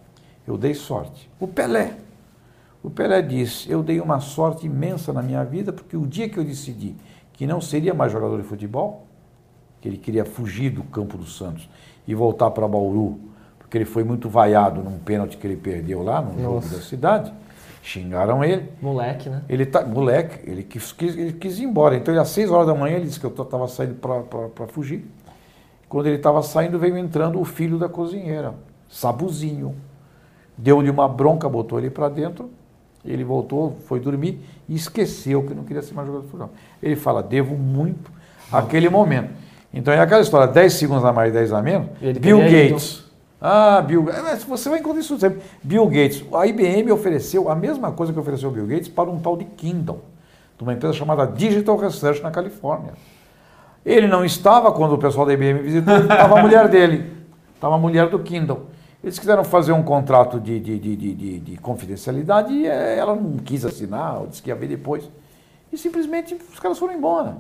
[0.46, 1.30] Eu dei sorte.
[1.40, 1.94] O Pelé.
[2.82, 6.38] O Pelé diz: Eu dei uma sorte imensa na minha vida, porque o dia que
[6.38, 6.94] eu decidi
[7.32, 9.06] que não seria mais jogador de futebol,
[9.80, 11.68] que ele queria fugir do campo do Santos
[12.06, 13.18] e voltar para Bauru,
[13.58, 17.32] porque ele foi muito vaiado num pênalti que ele perdeu lá no jogo da cidade.
[17.82, 18.68] Xingaram ele.
[18.82, 19.42] Moleque, né?
[19.48, 21.94] Ele tá, moleque, ele quis, quis- ele quis ir embora.
[21.94, 25.04] Então, ele, às 6 horas da manhã, ele disse que eu estava saindo para fugir.
[25.88, 28.54] Quando ele estava saindo, veio entrando o filho da cozinheira,
[28.88, 29.74] Sabuzinho.
[30.58, 32.50] Deu-lhe uma bronca, botou ele para dentro.
[33.04, 36.54] Ele voltou, foi dormir e esqueceu que não queria ser mais jogador de futebol.
[36.82, 38.10] Ele fala: devo muito
[38.50, 39.30] àquele momento.
[39.72, 41.88] Então é aquela história: 10 segundos a mais, 10 a menos.
[42.02, 42.50] Ele Bill ido.
[42.50, 43.04] Gates.
[43.40, 44.44] Ah, Bill Gates.
[44.44, 45.40] Você vai encontrar isso sempre.
[45.62, 46.24] Bill Gates.
[46.32, 49.44] A IBM ofereceu a mesma coisa que ofereceu o Bill Gates para um tal de
[49.44, 50.02] Kindle,
[50.56, 52.94] de uma empresa chamada Digital Research na Califórnia.
[53.86, 57.12] Ele não estava quando o pessoal da IBM visitou, estava a mulher dele,
[57.54, 58.66] estava a mulher do Kindle.
[59.02, 63.14] Eles quiseram fazer um contrato de, de, de, de, de- de confidencialidade e eh, ela
[63.14, 65.08] não quis assinar, disse que ia ver depois.
[65.72, 67.36] E simplesmente os caras foram embora.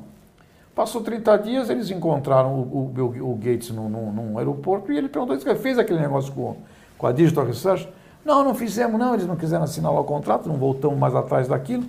[0.72, 5.08] Passou 30 dias, eles encontraram o, o o Gates num, num- num aeroporto e ele
[5.08, 6.56] perguntou, fez aquele negócio com,
[6.96, 7.88] com a Digital Research?
[8.24, 11.48] Não, não fizemos não, eles não quiseram assinar lá o contrato, não voltamos mais atrás
[11.48, 11.84] daquilo.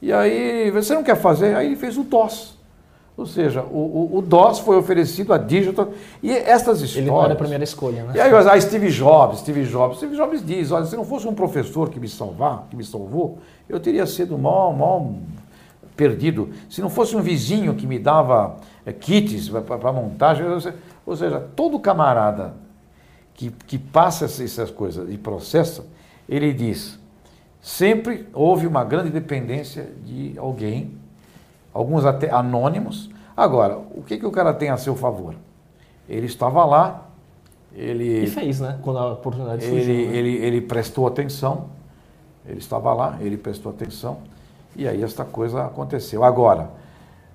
[0.00, 1.54] E aí, você não quer fazer?
[1.54, 2.58] Aí ele fez o DOS.
[3.16, 5.90] Ou seja, o, o, o DOS foi oferecido à Digital.
[6.22, 6.96] E essas histórias...
[6.96, 8.12] Ele não era a primeira escolha, né?
[8.14, 9.98] E aí, ah, Steve Jobs, Steve Jobs.
[9.98, 13.38] Steve Jobs diz, olha, se não fosse um professor que me salvar, que me salvou,
[13.68, 15.14] eu teria sido mal, mal
[15.94, 16.50] perdido.
[16.70, 20.46] Se não fosse um vizinho que me dava eh, kits para montagem,
[21.04, 22.54] ou seja- todo camarada
[23.34, 25.84] que, que passa essas coisas e processa,
[26.26, 26.98] ele diz,
[27.60, 30.92] sempre houve uma grande dependência de alguém,
[31.72, 33.10] alguns até anônimos.
[33.36, 35.34] Agora, o que, que o cara tem a seu favor?
[36.08, 37.08] Ele estava lá,
[37.74, 38.78] ele E fez, né?
[38.82, 39.94] Quando a oportunidade ele, surgiu.
[40.10, 40.16] né?
[40.16, 41.66] ele, ele prestou atenção,
[42.46, 44.18] ele estava lá, ele prestou atenção,
[44.76, 46.24] e aí esta coisa aconteceu.
[46.24, 46.70] Agora,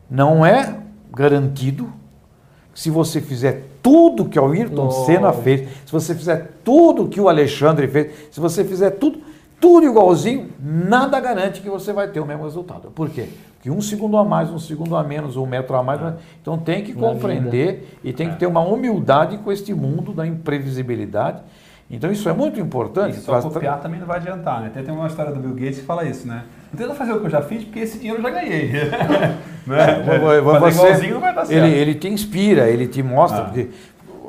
[0.09, 0.77] não é
[1.11, 1.91] garantido
[2.73, 4.91] que se você fizer tudo que o Ayrton.
[4.91, 9.21] Senna fez, se você fizer tudo que o Alexandre fez, se você fizer tudo,
[9.61, 12.91] tudo igualzinho, nada garante que você vai ter o mesmo resultado.
[12.91, 13.29] Por quê?
[13.67, 15.99] Porque um segundo a mais, um segundo a menos, um metro a mais,
[16.41, 21.41] então tem que compreender e tem que ter uma humildade com este mundo da imprevisibilidade.
[21.91, 23.17] Então isso é muito importante.
[23.17, 24.67] E só copiar também não vai adiantar, né?
[24.67, 26.43] Até tem uma história do Bill Gates que fala isso, né?
[26.71, 28.71] Não tenta fazer o que eu já fiz, porque esse dinheiro eu já ganhei.
[29.67, 30.03] né?
[30.05, 31.65] Fazer você- igualzinho não vai dar certo.
[31.65, 33.45] ele, ele te inspira, ele te mostra, Ah.
[33.45, 33.69] porque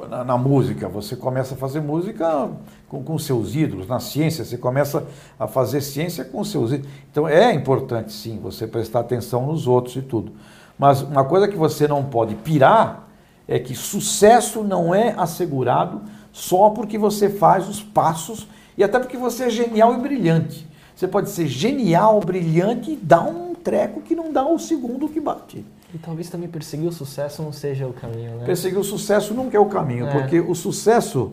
[0.09, 2.51] na, na música, você começa a fazer música
[2.88, 5.07] com, com seus ídolos, na ciência, você começa
[5.38, 6.90] a fazer ciência com seus ídolos.
[7.11, 10.33] Então é importante sim você prestar atenção nos outros e tudo.
[10.79, 13.09] Mas uma coisa que você não pode pirar
[13.47, 19.16] é que sucesso não é assegurado só porque você faz os passos e até porque
[19.16, 20.68] você é genial e brilhante.
[20.94, 25.21] Você pode ser genial, brilhante e dar um treco que não dá o segundo que
[25.21, 25.64] bate.
[25.94, 28.44] E talvez também perseguir o sucesso não seja o caminho, né?
[28.44, 30.12] Perseguir o sucesso nunca é o caminho, É.
[30.12, 31.33] porque o sucesso,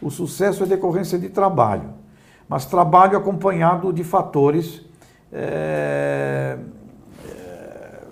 [0.00, 1.90] o sucesso é decorrência de trabalho,
[2.48, 4.82] mas trabalho acompanhado de fatores,
[5.32, 6.58] é,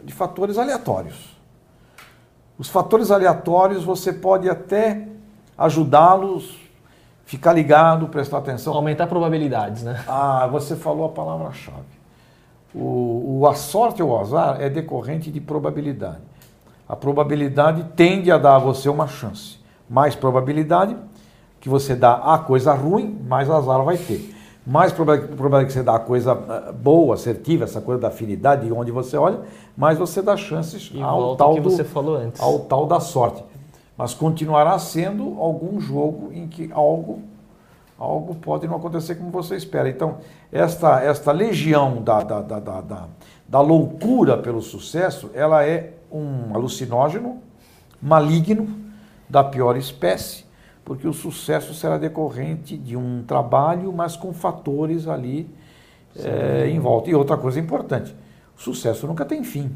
[0.03, 1.37] de fatores aleatórios.
[2.59, 5.07] Os fatores aleatórios você pode até
[5.59, 6.59] ajudá-los,
[7.25, 8.73] ficar ligado, prestar atenção.
[8.75, 10.03] Aumentar probabilidades, né?
[10.09, 11.97] Ah, você falou a palavra-chave.
[12.77, 16.19] O, o- a sorte ou o azar é decorrente de probabilidade.
[16.89, 19.59] A probabilidade tende a dar a você uma chance.
[19.89, 20.97] Mais probabilidade
[21.61, 24.35] que você dá a coisa ruim, mais azar vai ter.
[24.67, 28.71] Mais proba- probabilidade que você dá a coisa ah, boa, assertiva, essa coisa da afinidade,
[28.73, 29.41] onde você olha,
[29.77, 31.71] mais você dá chances E ao tal do,
[32.43, 33.43] ao tal da sorte.
[33.97, 37.21] Mas continuará sendo algum jogo em que algo
[37.99, 39.89] algo pode não acontecer como você espera.
[39.89, 40.19] Então,
[40.53, 43.09] esta, esta legião da, da, da, da, da,
[43.49, 47.41] da loucura pelo sucesso, ela é um alucinógeno
[48.01, 48.69] maligno
[49.29, 50.45] da pior espécie,
[50.85, 55.51] porque o sucesso será decorrente de um trabalho, mas com fatores ali
[56.17, 57.11] eh, em volta.
[57.11, 58.15] E outra coisa importante,
[58.57, 59.75] o sucesso nunca tem fim.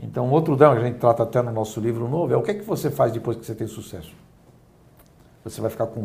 [0.00, 2.50] Então, outro drama que a gente trata até no nosso livro novo é o que
[2.50, 4.12] é que você faz depois que você tem sucesso?
[5.48, 6.04] Você vai ficar com,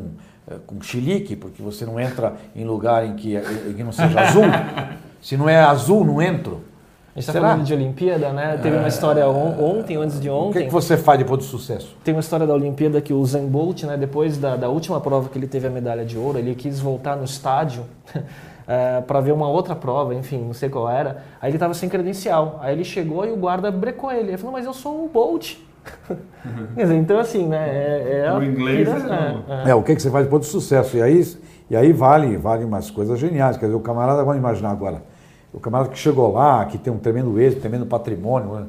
[0.50, 4.20] eh, com chilique, porque você não entra em lugar em que, em que não seja
[4.22, 4.44] azul.
[5.22, 6.62] Se não é azul, não entro.
[7.16, 8.58] A gente está falando de Olimpíada, né?
[8.62, 10.66] Teve uma história on- ontem, antes de O que, é ontem.
[10.68, 11.96] que você faz depois do sucesso?
[12.04, 15.28] Tem uma história da Olimpíada que o Usain Bolt, né, depois da, da última prova
[15.28, 17.84] que ele teve a medalha de ouro, ele quis voltar no estádio
[19.08, 21.24] para ver uma outra prova, enfim, não sei qual era.
[21.42, 22.60] Aí ele estava sem credencial.
[22.62, 24.30] Aí ele chegou e o guarda brecou ele.
[24.30, 25.56] Ele falou, mas eu sou o Bolt.
[26.76, 27.70] Quer dizer, então assim, né?
[27.70, 30.42] É, é O a inglês pira- é é, É, o que, que você faz depois
[30.46, 30.98] do sucesso.
[30.98, 31.24] E aí,
[31.70, 33.58] e aí vale, vale umas coisas geniais.
[33.58, 35.04] Quer dizer, o camarada, vamos imaginar agora,
[35.54, 38.66] o camarada que chegou lá, que tem um tremendo êxito, tremendo patrimônio, né?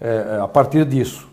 [0.00, 1.28] É, é, a partir disso,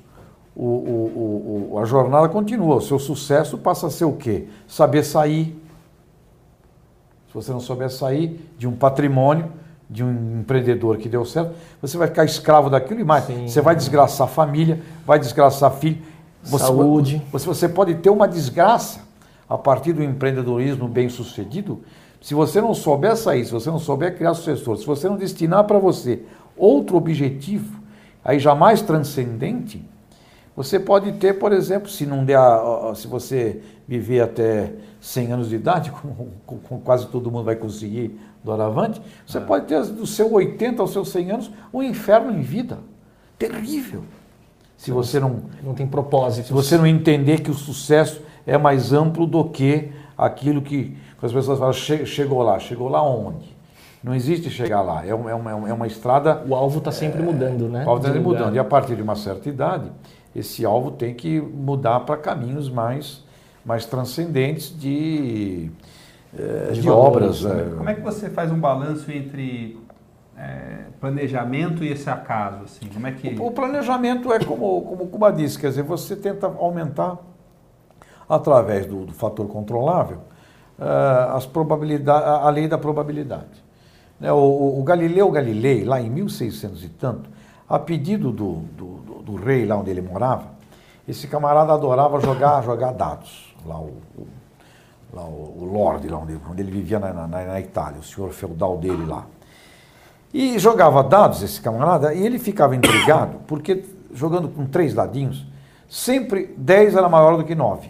[0.55, 2.75] o, o- o- o- a jornada continua.
[2.75, 4.47] O seu sucesso passa a ser o quê?
[4.67, 5.57] Saber sair.
[7.27, 9.45] Se você não souber sair de um patrimônio,
[9.91, 11.51] de um empreendedor que deu certo,
[11.81, 13.25] você vai ficar escravo daquilo e mais.
[13.25, 13.45] Sim.
[13.47, 15.97] Você vai desgraçar a família, vai desgraçar filho.
[16.41, 17.21] Você- Saúde.
[17.29, 19.01] você, você pode ter uma desgraça
[19.49, 21.81] a partir do empreendedorismo bem sucedido.
[22.21, 25.65] Se você não souber sair, se você não souber criar sucessor, se você não destinar
[25.65, 26.21] para você
[26.55, 27.79] outro objetivo,
[28.23, 29.83] aí jamais transcendente,
[30.55, 32.39] você pode ter, por exemplo, se não der,
[32.95, 38.17] se você viver até 100 anos de idade, como, como quase todo mundo vai conseguir
[38.43, 42.79] doravante, você pode ter do seu 80 aos seus 100 anos um inferno em vida.
[43.37, 44.03] Terrível.
[44.77, 46.47] Se você não, não tem propósito.
[46.47, 51.31] se você não entender que o sucesso é mais amplo do que aquilo que as
[51.31, 53.55] pessoas falam, "Che- chegou lá, chegou lá onde?
[54.03, 57.21] Não existe chegar lá, é uma, é uma, é uma estrada O alvo está sempre
[57.21, 57.85] mudando, né?
[57.85, 58.23] o alvo está lugar.
[58.39, 58.55] mudando.
[58.55, 59.91] E a partir de uma certa idade,
[60.35, 63.23] esse alvo tem que mudar para caminhos mais,
[63.63, 65.69] mais transcendentes de,
[66.33, 67.55] De de, valores, obras.
[67.57, 67.61] né?
[67.71, 69.77] eh, Como é que você faz um balanço entre
[70.37, 72.63] é, planejamento e esse acaso?
[72.63, 72.85] Assim?
[72.87, 73.27] Como é que...
[73.39, 77.17] O, o planejamento é como, como o Cuba disse, quer dizer, você tenta aumentar,
[78.29, 80.19] através do, do fator controlável,
[80.79, 83.61] eh, as probabilidades, a, a lei da probabilidade.
[84.19, 87.29] Né, o, o- o Galileu Galilei, lá em 1600 e tanto,
[87.67, 90.45] a pedido do, do, do- do rei lá onde ele morava,
[91.07, 94.27] esse camarada adorava jogar, jogar dados, lá o, o-
[95.13, 98.31] lá o, o Lorde, lá onde, onde ele vivia na, na, na Itália, o senhor
[98.31, 99.25] feudal dele lá.
[100.33, 105.45] E jogava dados, esse camarada, e ele ficava intrigado, porque jogando com três dadinhos,
[105.89, 107.89] sempre 10 era maior do que 9.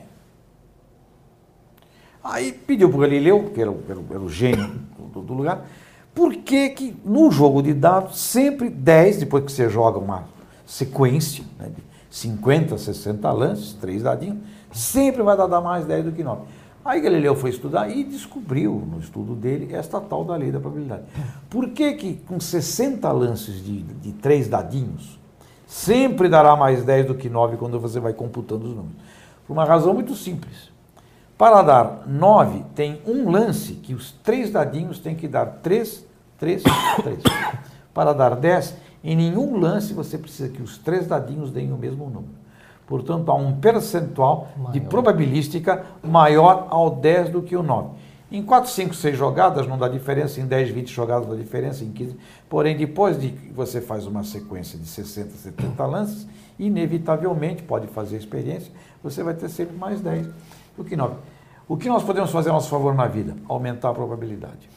[2.23, 4.81] Aí pediu para o Galileu, que era, era era o gênio
[5.13, 5.65] do, do lugar,
[6.13, 10.25] por que, que no jogo de dados, sempre 10, depois que você joga uma
[10.65, 14.37] sequência né, de 50, 60 lances, três dadinhos,
[14.71, 16.41] sempre vai dar mais 10 do que 9.
[16.83, 21.03] Aí Galileu foi estudar e descobriu, no estudo dele, esta tal da lei da probabilidade.
[21.47, 25.19] Por que, que com 60 lances de, de três dadinhos,
[25.67, 28.97] sempre dará mais 10 do que 9 quando você vai computando os números?
[29.45, 30.71] Por uma razão muito simples.
[31.37, 36.05] Para dar 9, tem um lance que os três dadinhos têm que dar 3,
[36.39, 36.63] 3,
[37.03, 37.19] 3.
[37.93, 42.05] Para dar 10, em nenhum lance você precisa que os três dadinhos deem o mesmo
[42.05, 42.40] número.
[42.91, 44.89] Portanto, há um percentual de Maior.
[44.89, 47.91] probabilística maior ao 10 do que o 9.
[48.29, 51.85] Em 4, 5, 6 jogadas não dá diferença, em 10, 20 jogadas não dá diferença,
[51.85, 52.17] em 15.
[52.49, 56.27] Porém, depois de que você faz uma sequência de 60, 70 lances,
[56.59, 60.27] inevitavelmente, pode fazer experiência, você vai ter sempre mais 10
[60.75, 61.15] do que 9.
[61.69, 63.37] O que nós podemos fazer a nosso favor na vida?
[63.47, 64.69] Aumentar a probabilidade.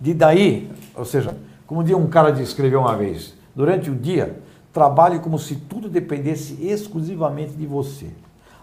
[0.00, 4.34] De daí, ou seja, como um dia um cara escreveu uma vez, durante o dia,
[4.74, 8.08] trabalhe como se tudo dependesse exclusivamente de você.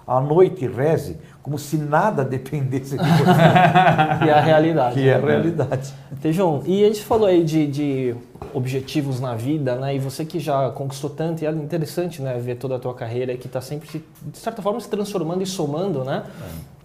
[0.06, 3.24] À noite, reze como se nada dependesse de você,
[4.24, 4.94] Que é a realidade.
[4.96, 5.94] que é a realidade.
[6.22, 8.16] Tejão, e a gente falou aí de, de
[8.54, 9.96] objetivos na vida, né?
[9.96, 12.38] E você que já conquistou tanto, e é interessante, né?
[12.40, 15.46] Ver toda a tua carreira que está sempre, se- de certa forma, se transformando e
[15.48, 16.24] somando, né?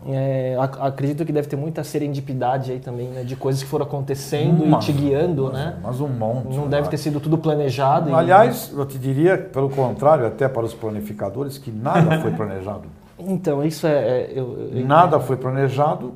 [0.08, 3.24] É, ac- acredito que deve ter muita serendipidade aí também, né?
[3.24, 5.74] De coisas que foram acontecendo e te guiando, mas, né?
[5.82, 6.54] Mas um monte.
[6.56, 8.08] Não deve ter sido tudo planejado.
[8.10, 12.84] e- Aliás, eu te diria, pelo contrário, até para os planificadores, que nada foi planejado.
[13.18, 13.90] Então, isso é...
[13.92, 16.14] é- eu, eu- Nada foi planejado.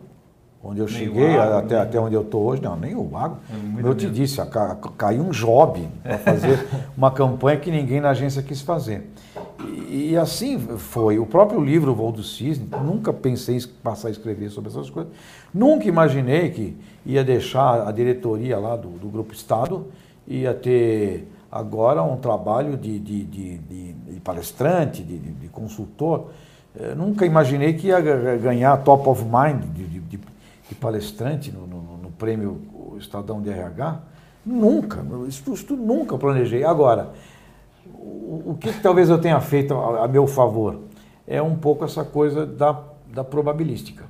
[0.63, 3.17] Onde eu Nem cheguei, agro, até, nem- até onde eu estou hoje, não, nem o
[3.17, 3.39] agro.
[3.51, 8.11] É eu te disse, ca- caiu um job para fazer uma campanha que ninguém na
[8.11, 9.11] agência quis fazer.
[9.89, 11.19] E, e assim foi.
[11.19, 14.91] O próprio livro, O Voo do Cisne, nunca pensei em passar a escrever sobre essas
[14.91, 15.11] coisas.
[15.53, 19.87] Nunca imaginei que ia deixar a diretoria lá do, do Grupo Estado,
[20.29, 26.27] ia ter agora um trabalho de, de, de, de- palestrante, de consultor.
[26.79, 31.67] Eh, nunca imaginei que ia ga- ganhar top of mind de, de- de- palestrante no,
[31.67, 32.61] no- no prêmio
[32.99, 33.99] Estadão de RH.
[34.47, 36.63] Nunca, isso, isso nunca planejei.
[36.65, 37.11] Agora,
[37.93, 40.79] o, o que, que talvez eu tenha feito a, a meu favor
[41.27, 42.79] é um pouco essa coisa da,
[43.13, 44.05] da probabilística.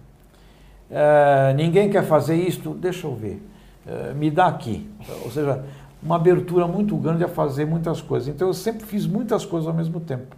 [0.91, 3.43] Eh, ninguém quer fazer isto, deixa eu ver,
[3.87, 4.87] Eh, me dá aqui.
[5.25, 5.65] Ou seja,
[6.03, 8.29] uma abertura muito grande a fazer muitas coisas.
[8.29, 10.37] Então eu sempre fiz muitas coisas ao mesmo tempo.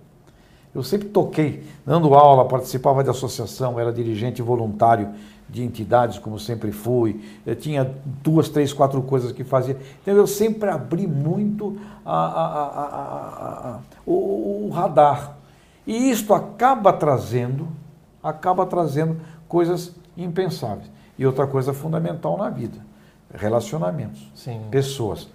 [0.74, 5.10] Eu sempre toquei, dando aula, participava de associação, era dirigente voluntário
[5.48, 7.22] de entidades, como sempre fui.
[7.44, 9.76] Eu tinha duas, três, quatro coisas que fazia.
[10.00, 15.36] Então eu sempre abri muito a- a- a- o, o radar.
[15.86, 17.68] E isto acaba trazendo,
[18.22, 20.90] acaba trazendo coisas impensáveis.
[21.18, 22.78] E outra coisa fundamental na vida,
[23.34, 24.60] relacionamentos, Sim.
[24.70, 25.28] pessoas.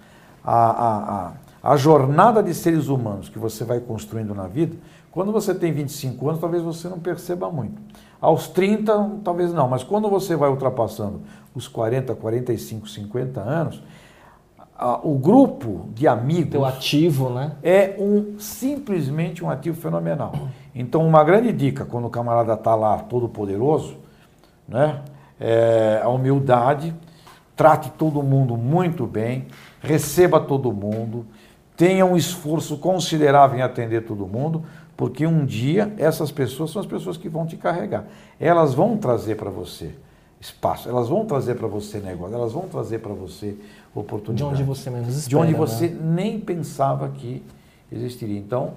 [0.44, 4.76] A, a, a, a jornada de seres humanos que você vai construindo na vida,
[5.12, 7.82] quando você tem 25 anos, talvez você não perceba muito.
[8.20, 11.22] Aos 30, talvez não, mas quando você vai ultrapassando
[11.54, 13.82] os 40, 45, 50 anos,
[15.04, 17.54] o grupo de amigos Teu ativo, né?
[17.64, 20.34] é um simplesmente um ativo fenomenal.
[20.74, 23.98] Então, uma grande dica quando o camarada está lá todo poderoso,
[24.68, 25.02] né,
[25.40, 26.94] é a humildade,
[27.56, 29.48] trate todo mundo muito bem,
[29.82, 31.26] receba todo mundo,
[31.76, 34.64] tenha um esforço considerável em atender todo mundo,
[34.98, 38.06] porque um dia essas pessoas são as pessoas que vão te carregar.
[38.40, 39.94] Elas vão trazer para você
[40.42, 43.60] espaço, elas vão trazer para você negócio, elas vão trazer para você De
[43.96, 45.30] oportunidade onde você menos espera.
[45.30, 45.58] de onde né?
[45.58, 47.44] você nem pensava que
[47.92, 48.38] existiria.
[48.38, 48.74] Então,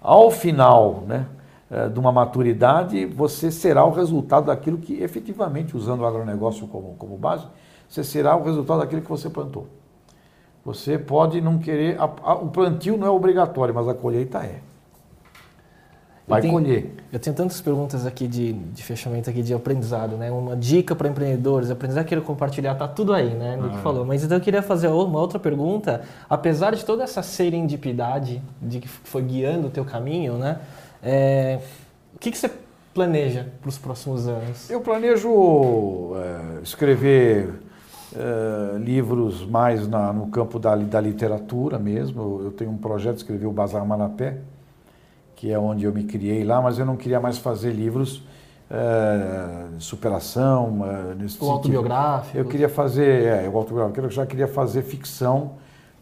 [0.00, 1.26] ao final né,
[1.70, 6.94] eh, de uma maturidade, você será o resultado daquilo que efetivamente, usando o agronegócio como,
[6.98, 7.44] como base,
[7.88, 9.66] você será o resultado daquilo que você plantou.
[10.64, 12.00] Você pode não querer.
[12.00, 14.60] a- a- o plantio não é obrigatório, mas a colheita é.
[16.28, 16.92] Vai tenho- colher.
[17.12, 20.30] Eu tenho tantas perguntas aqui de, de fechamento aqui de aprendizado, né?
[20.30, 23.56] Uma dica para empreendedores, aprendizado que eu quero compartilhar, tá tudo aí, né?
[23.56, 24.04] No que falou.
[24.04, 26.02] Mas então eu queria fazer uma outra pergunta.
[26.28, 30.58] Apesar de toda essa serendipidade de que foi guiando o teu caminho, né?
[31.02, 31.60] É,
[32.14, 32.50] o que, que você
[32.92, 34.68] planeja para os próximos anos?
[34.68, 37.50] Eu planejo eh, escrever
[38.16, 42.20] eh, livros mais na- no campo da, da literatura mesmo.
[42.40, 44.38] Eu, eu tenho um projeto de escrever o Bazar Manapé,
[45.36, 48.22] que é onde eu me criei lá, mas eu não queria mais fazer livros
[49.76, 52.36] de superação, eh, nesse autobiográfico?
[52.36, 55.52] Eu queria fazer, é, o autobiográfico, eu já queria fazer ficção,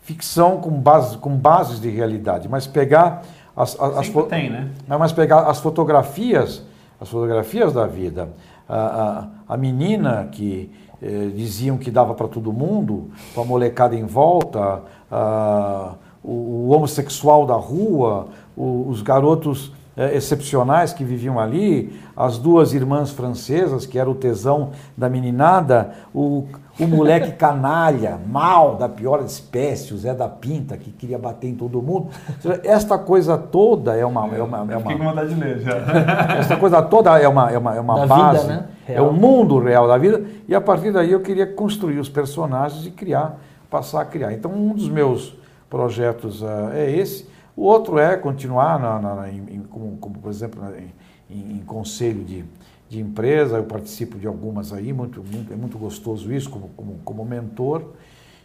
[0.00, 3.22] ficção com, base, com bases de realidade, mas pegar
[3.54, 4.70] as, as, as tem, né?
[4.88, 6.62] não, mas pegar as fotografias,
[7.00, 8.30] as fotografias da vida.
[8.66, 10.72] A, a, a menina que
[11.02, 14.80] eh, diziam que dava para todo mundo, com a molecada em volta,
[15.10, 15.94] a-
[16.24, 22.72] o, o homossexual da rua, o- os garotos eh, excepcionais que viviam ali, as duas
[22.74, 26.46] irmãs francesas, que era o tesão da meninada, o,
[26.80, 31.54] o moleque canalha, mal, da pior espécie, o Zé da Pinta, que queria bater em
[31.54, 32.08] todo mundo.
[32.40, 34.34] Seja, Esta coisa toda é uma.
[34.34, 35.76] É uma, é Fiquei com uma vontade de ler já.
[36.38, 38.64] essa coisa toda é uma, é uma, é uma Da vida, base, né?
[38.88, 42.84] é o mundo real da vida, e a partir daí eu queria construir os personagens
[42.84, 43.38] e criar,
[43.70, 44.32] passar a criar.
[44.32, 45.34] Então, um dos meus
[45.74, 47.26] projetos ah, é esse.
[47.56, 50.92] O outro é continuar, na, na- em- como, como, por exemplo, em,
[51.34, 52.44] em- em conselho de,
[52.88, 56.98] de empresa, eu participo de algumas aí, muito, muito- é muito gostoso isso, como, como,
[57.04, 57.82] como mentor.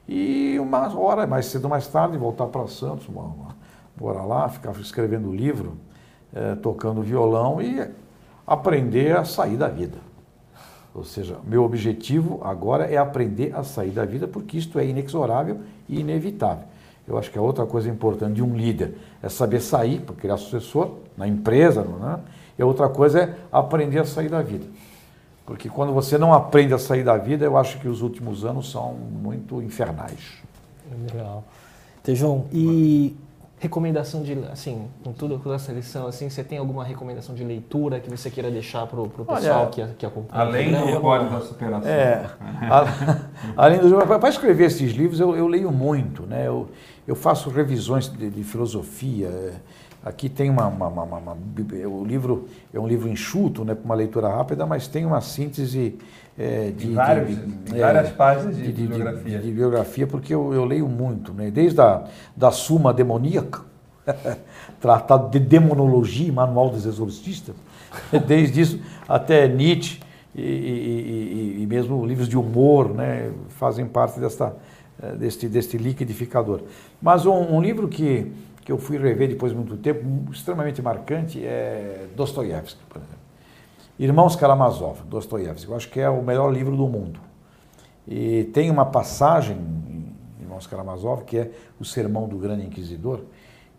[0.07, 3.05] E uma hora, mais cedo ou mais tarde, voltar para Santos,
[3.95, 5.73] bora lá, ficar escrevendo livro,
[6.33, 7.87] eh, tocando violão e
[8.47, 9.97] aprender a sair da vida.
[10.95, 15.59] Ou seja, meu objetivo agora é aprender a sair da vida, porque isto é inexorável
[15.87, 16.65] e inevitável.
[17.09, 20.37] Eu acho que a outra coisa importante de um líder é saber sair para criar
[20.37, 22.19] sucessor na empresa, né?
[22.57, 24.65] e a outra coisa é aprender a sair da vida.
[25.43, 28.69] Porque quando você não aprende a sair da vida, eu acho que os últimos anos
[28.69, 30.19] são muito infernais.
[31.11, 31.43] Legal.
[32.03, 33.17] Tejão, e
[33.59, 37.99] recomendação de, assim, com tudo com essa lição, assim, você tem alguma recomendação de leitura
[37.99, 40.41] que você queira deixar para o pessoal Olha, que, que acompanha?
[40.43, 41.89] Além do código da superação.
[41.91, 43.19] É, a-
[43.57, 43.89] além do
[44.19, 46.47] para escrever esses livros eu, eu leio muito, né?
[46.47, 46.69] Eu,
[47.05, 49.61] eu faço revisões de, de filosofia.
[50.05, 50.09] É.
[50.09, 51.37] Aqui tem uma, uma- uma- uma-
[51.87, 53.75] o livro é um livro enxuto, né?
[53.75, 55.97] Para uma leitura rápida, mas tem uma síntese
[56.37, 59.39] é, de, vários- de- é, várias páginas de de, bibliografia.
[59.39, 61.51] de bibliografia, porque eu, eu leio muito, né?
[61.51, 63.61] Desde a da Suma Demoníaca,
[64.79, 67.55] tratado de demonologia, manual dos exorcistas,
[68.27, 69.99] desde isso até Nietzsche
[70.35, 74.55] e, e- e- e- e mesmo livros de humor, né, fazem parte desta,
[75.01, 76.61] eh, deste, deste liquidificador.
[77.01, 78.31] Mas um, um livro que,
[78.69, 83.17] que eu fui rever depois de muito tempo, extremamente marcante, é Dostoiévski, por exemplo.
[83.97, 87.19] Irmãos Karamazov, Dostoiévski, eu acho que é o melhor livro do mundo.
[88.07, 93.21] E tem uma passagem em Irmãos Karamazov, que é o Sermão do Grande Inquisidor,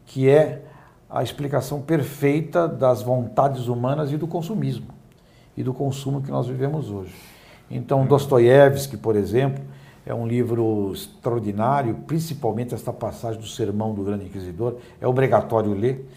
[0.06, 0.62] que é
[1.08, 4.88] a explicação perfeita das vontades humanas e do consumismo,
[5.56, 7.14] e do consumo que nós vivemos hoje.
[7.70, 9.62] Então, Dostoiévski, por exemplo,
[10.04, 16.08] é um livro extraordinário, principalmente esta passagem do Sermão do Grande Inquisidor, é obrigatório ler.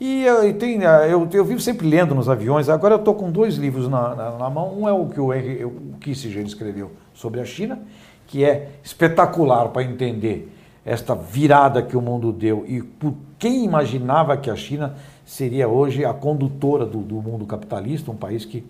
[0.00, 3.14] E, eh, e tem, eh, eu, eu vivo sempre lendo nos aviões, agora eu estou
[3.14, 6.44] com dois livros na, na, na mão, um é o que o, Henry, o Kissinger
[6.44, 7.80] escreveu sobre a China,
[8.26, 10.52] que é espetacular para entender
[10.84, 16.04] esta virada que o mundo deu e por quem imaginava que a China seria hoje
[16.04, 18.64] a condutora do, do mundo capitalista, um país que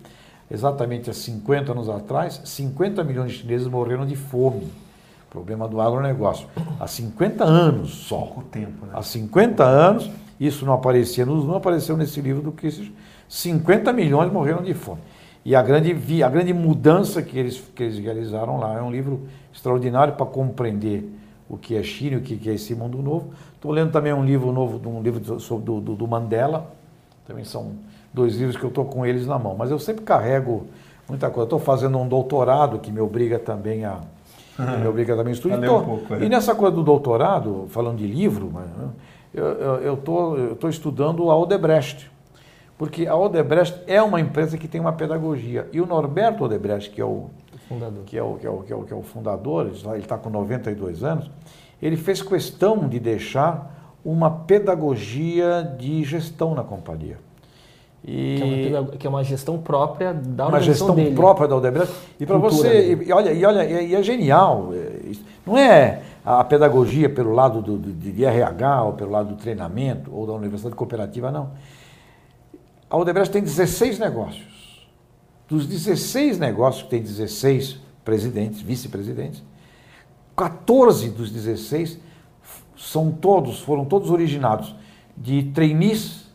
[0.49, 4.67] exatamente há 50 anos atrás, 50 milhões de chineses morreram de fome.
[5.29, 6.47] Problema do agronegócio.
[6.79, 8.17] Há 50 anos só.
[8.17, 8.93] Pouco tempo, né?
[8.95, 12.91] Há 50 anos, isso não aparecia, não apareceu nesse livro do Kissinger,
[13.27, 15.01] 50 milhões morreram de fome.
[15.45, 19.27] E a grande, a grande mudança que eles, que eles realizaram lá é um livro
[19.53, 21.07] extraordinário para compreender
[21.47, 23.31] o que é China, o que é esse mundo novo.
[23.55, 26.71] Estou lendo também um livro novo, um livro sobre, do, do, do Mandela.
[27.25, 27.73] Também são
[28.13, 29.55] dois livros que eu estou com eles na mão.
[29.57, 30.67] Mas eu sempre carrego
[31.07, 31.45] muita coisa.
[31.45, 33.99] Estou fazendo um doutorado que me obriga também a
[34.59, 35.57] me obriga também a estudar.
[35.57, 36.23] um pouco, é.
[36.23, 38.51] E nessa coisa do doutorado, falando de livro,
[39.33, 42.11] eu estou eu, tô estudando a Odebrecht.
[42.77, 45.67] Porque a Odebrecht é uma empresa que tem uma pedagogia.
[45.71, 47.29] E o Norberto Odebrecht, que é o,
[47.67, 48.03] Fundador.
[48.05, 50.17] que é o, que é o, que é o, que é o fundador, ele está
[50.17, 51.29] com 92 anos,
[51.81, 57.17] ele fez questão de deixar uma pedagogia de gestão na companhia.
[58.03, 61.13] Que, é uma, E que é uma gestão própria da uma gestão dele.
[61.15, 61.93] própria da Odebrecht.
[62.19, 64.69] E para você, e, e olha, e olha, e é genial.
[64.73, 65.11] é.
[65.45, 70.13] Não é a pedagogia pelo lado do, do- de RH, ou pelo lado do treinamento,
[70.13, 71.51] ou da universidade cooperativa, não.
[72.89, 74.87] A Odebrecht tem 16 negócios.
[75.47, 79.43] Dos 16 negócios, que tem 16 presidentes, vice-presidentes,
[80.35, 81.99] 14 dos 16
[82.41, 84.75] f- são todos, foram todos originados
[85.17, 86.29] de trainees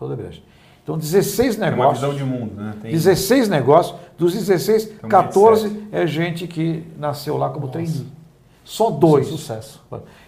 [0.00, 0.42] da Odebrecht.
[0.86, 2.00] Então, 16 Tem uma negócios.
[2.00, 2.72] visão de mundo, né?
[2.80, 2.92] Tem...
[2.92, 8.06] 16 negócios, dos 16, um 14 é gente que nasceu lá como trainee.
[8.64, 9.26] Só dois.
[9.26, 9.82] Sucesso.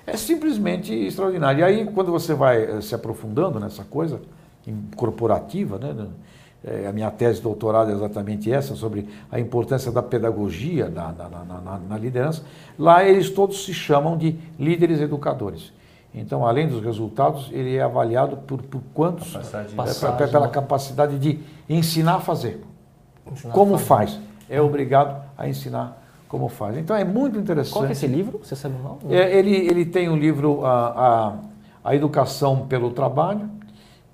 [0.04, 1.60] É simplesmente extraordinário.
[1.60, 4.20] E aí, quando você vai eh, se aprofundando nessa coisa
[4.96, 6.06] corporativa, né, né,
[6.64, 11.12] eh, a minha tese de doutorado é exatamente essa, sobre a importância da pedagogia na,
[11.12, 12.42] na- na- na- na liderança,
[12.76, 15.72] lá eles todos se chamam de líderes educadores.
[16.14, 20.52] Então, além dos resultados, ele é avaliado por, por quantos Capacidade de- é, pela né?
[20.52, 21.38] capacidade de
[21.68, 22.64] ensinar a fazer.
[23.30, 24.10] Ensinar Como a fazer.
[24.12, 24.20] faz?
[24.48, 26.76] É obrigado a ensinar como faz.
[26.78, 27.72] Então é muito interessante.
[27.74, 28.40] Qual é esse livro?
[28.42, 28.98] Você sabe o nome?
[29.14, 31.34] É, ele, ele tem o livro a,
[31.84, 33.48] a, a Educação pelo Trabalho,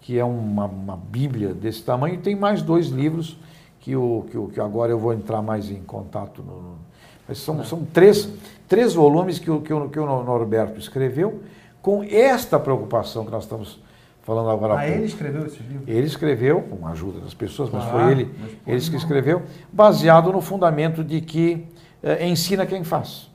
[0.00, 3.38] que é uma, uma bíblia desse tamanho, e tem mais dois livros
[3.80, 6.42] que, o, que, o, que agora eu vou entrar mais em contato.
[6.42, 6.78] No, no-
[7.26, 8.28] mas são, são três,
[8.68, 11.40] três volumes que o, que, o, que o Norberto escreveu
[11.84, 13.78] com esta preocupação que nós estamos
[14.22, 15.86] falando agora Ah, ele escreveu esses livros?
[15.86, 18.34] Ele escreveu, com a ajuda das pessoas, mas Ah, foi ele,
[18.66, 21.66] mas que escreveu, baseado no fundamento de que
[22.02, 23.30] eh, ensina quem faz.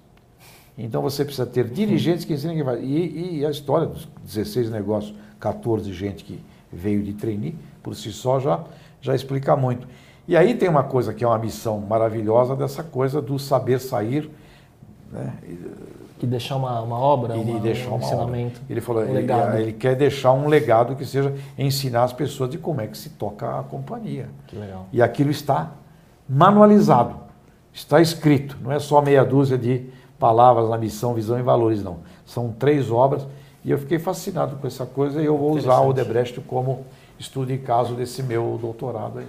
[0.76, 2.80] Então você precisa ter dirigentes que ensinem quem faz.
[2.82, 6.44] E, e a história dos 16 negócios, 14 gente que
[6.74, 8.64] veio de trainee, por si só já,
[9.00, 9.88] já explica muito.
[10.28, 14.28] E aí tem uma coisa que é uma missão maravilhosa dessa coisa do saber sair
[15.12, 15.34] né,
[16.20, 18.62] Que deixar uma, uma obra, e, uma, deixar um ensinamento.
[18.70, 19.58] Ele falou, um ele, legado.
[19.58, 23.12] ele quer deixar um legado que seja ensinar as pessoas de como é que se
[23.12, 24.30] toca a companhia.
[24.46, 24.86] Que legal.
[24.92, 25.72] E aquilo está
[26.28, 27.16] manualizado,
[27.74, 29.90] está escrito, não é só meia dúzia de
[30.20, 32.00] palavras na missão, visão e valores, não.
[32.26, 33.26] São três obras
[33.64, 35.90] e eu fiquei fascinado com essa coisa e eu vou usar o.
[35.90, 36.86] Odebrecht como
[37.18, 39.28] estudo em caso desse meu doutorado aí.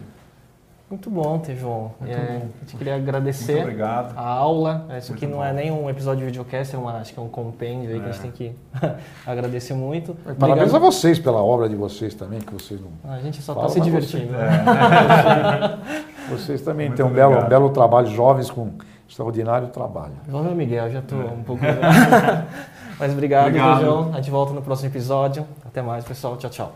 [0.91, 1.93] Muito bom, Tejon.
[2.01, 2.47] Muito É, bom.
[2.57, 4.13] A gente queria agradecer Muito obrigado.
[4.19, 4.87] a aula.
[4.99, 5.55] Isso aqui não é bom.
[5.55, 8.13] nem um episódio de videocast, é uma, acho que é um compêndio aí que a
[8.13, 8.23] gente É.
[8.23, 8.53] tem que
[9.25, 10.15] agradecer muito.
[10.15, 10.77] Parabéns Obrigado.
[10.77, 12.91] a vocês pela obra de vocês também, que vocês não.
[13.09, 14.27] A gente só está se divertindo.
[14.27, 15.79] você- né?
[16.31, 17.49] Vocês também Muito têm um belo, obrigado.
[17.49, 18.71] belo trabalho, jovens com
[19.09, 20.13] extraordinário trabalho.
[20.29, 21.63] Meu Miguel, já estou um pouco.
[23.01, 23.79] Mas obrigado, Obrigado.
[23.79, 24.11] Tejão.
[24.13, 25.45] A gente volta no próximo episódio.
[25.65, 26.37] Até mais, pessoal.
[26.37, 26.73] Tchau, tchau.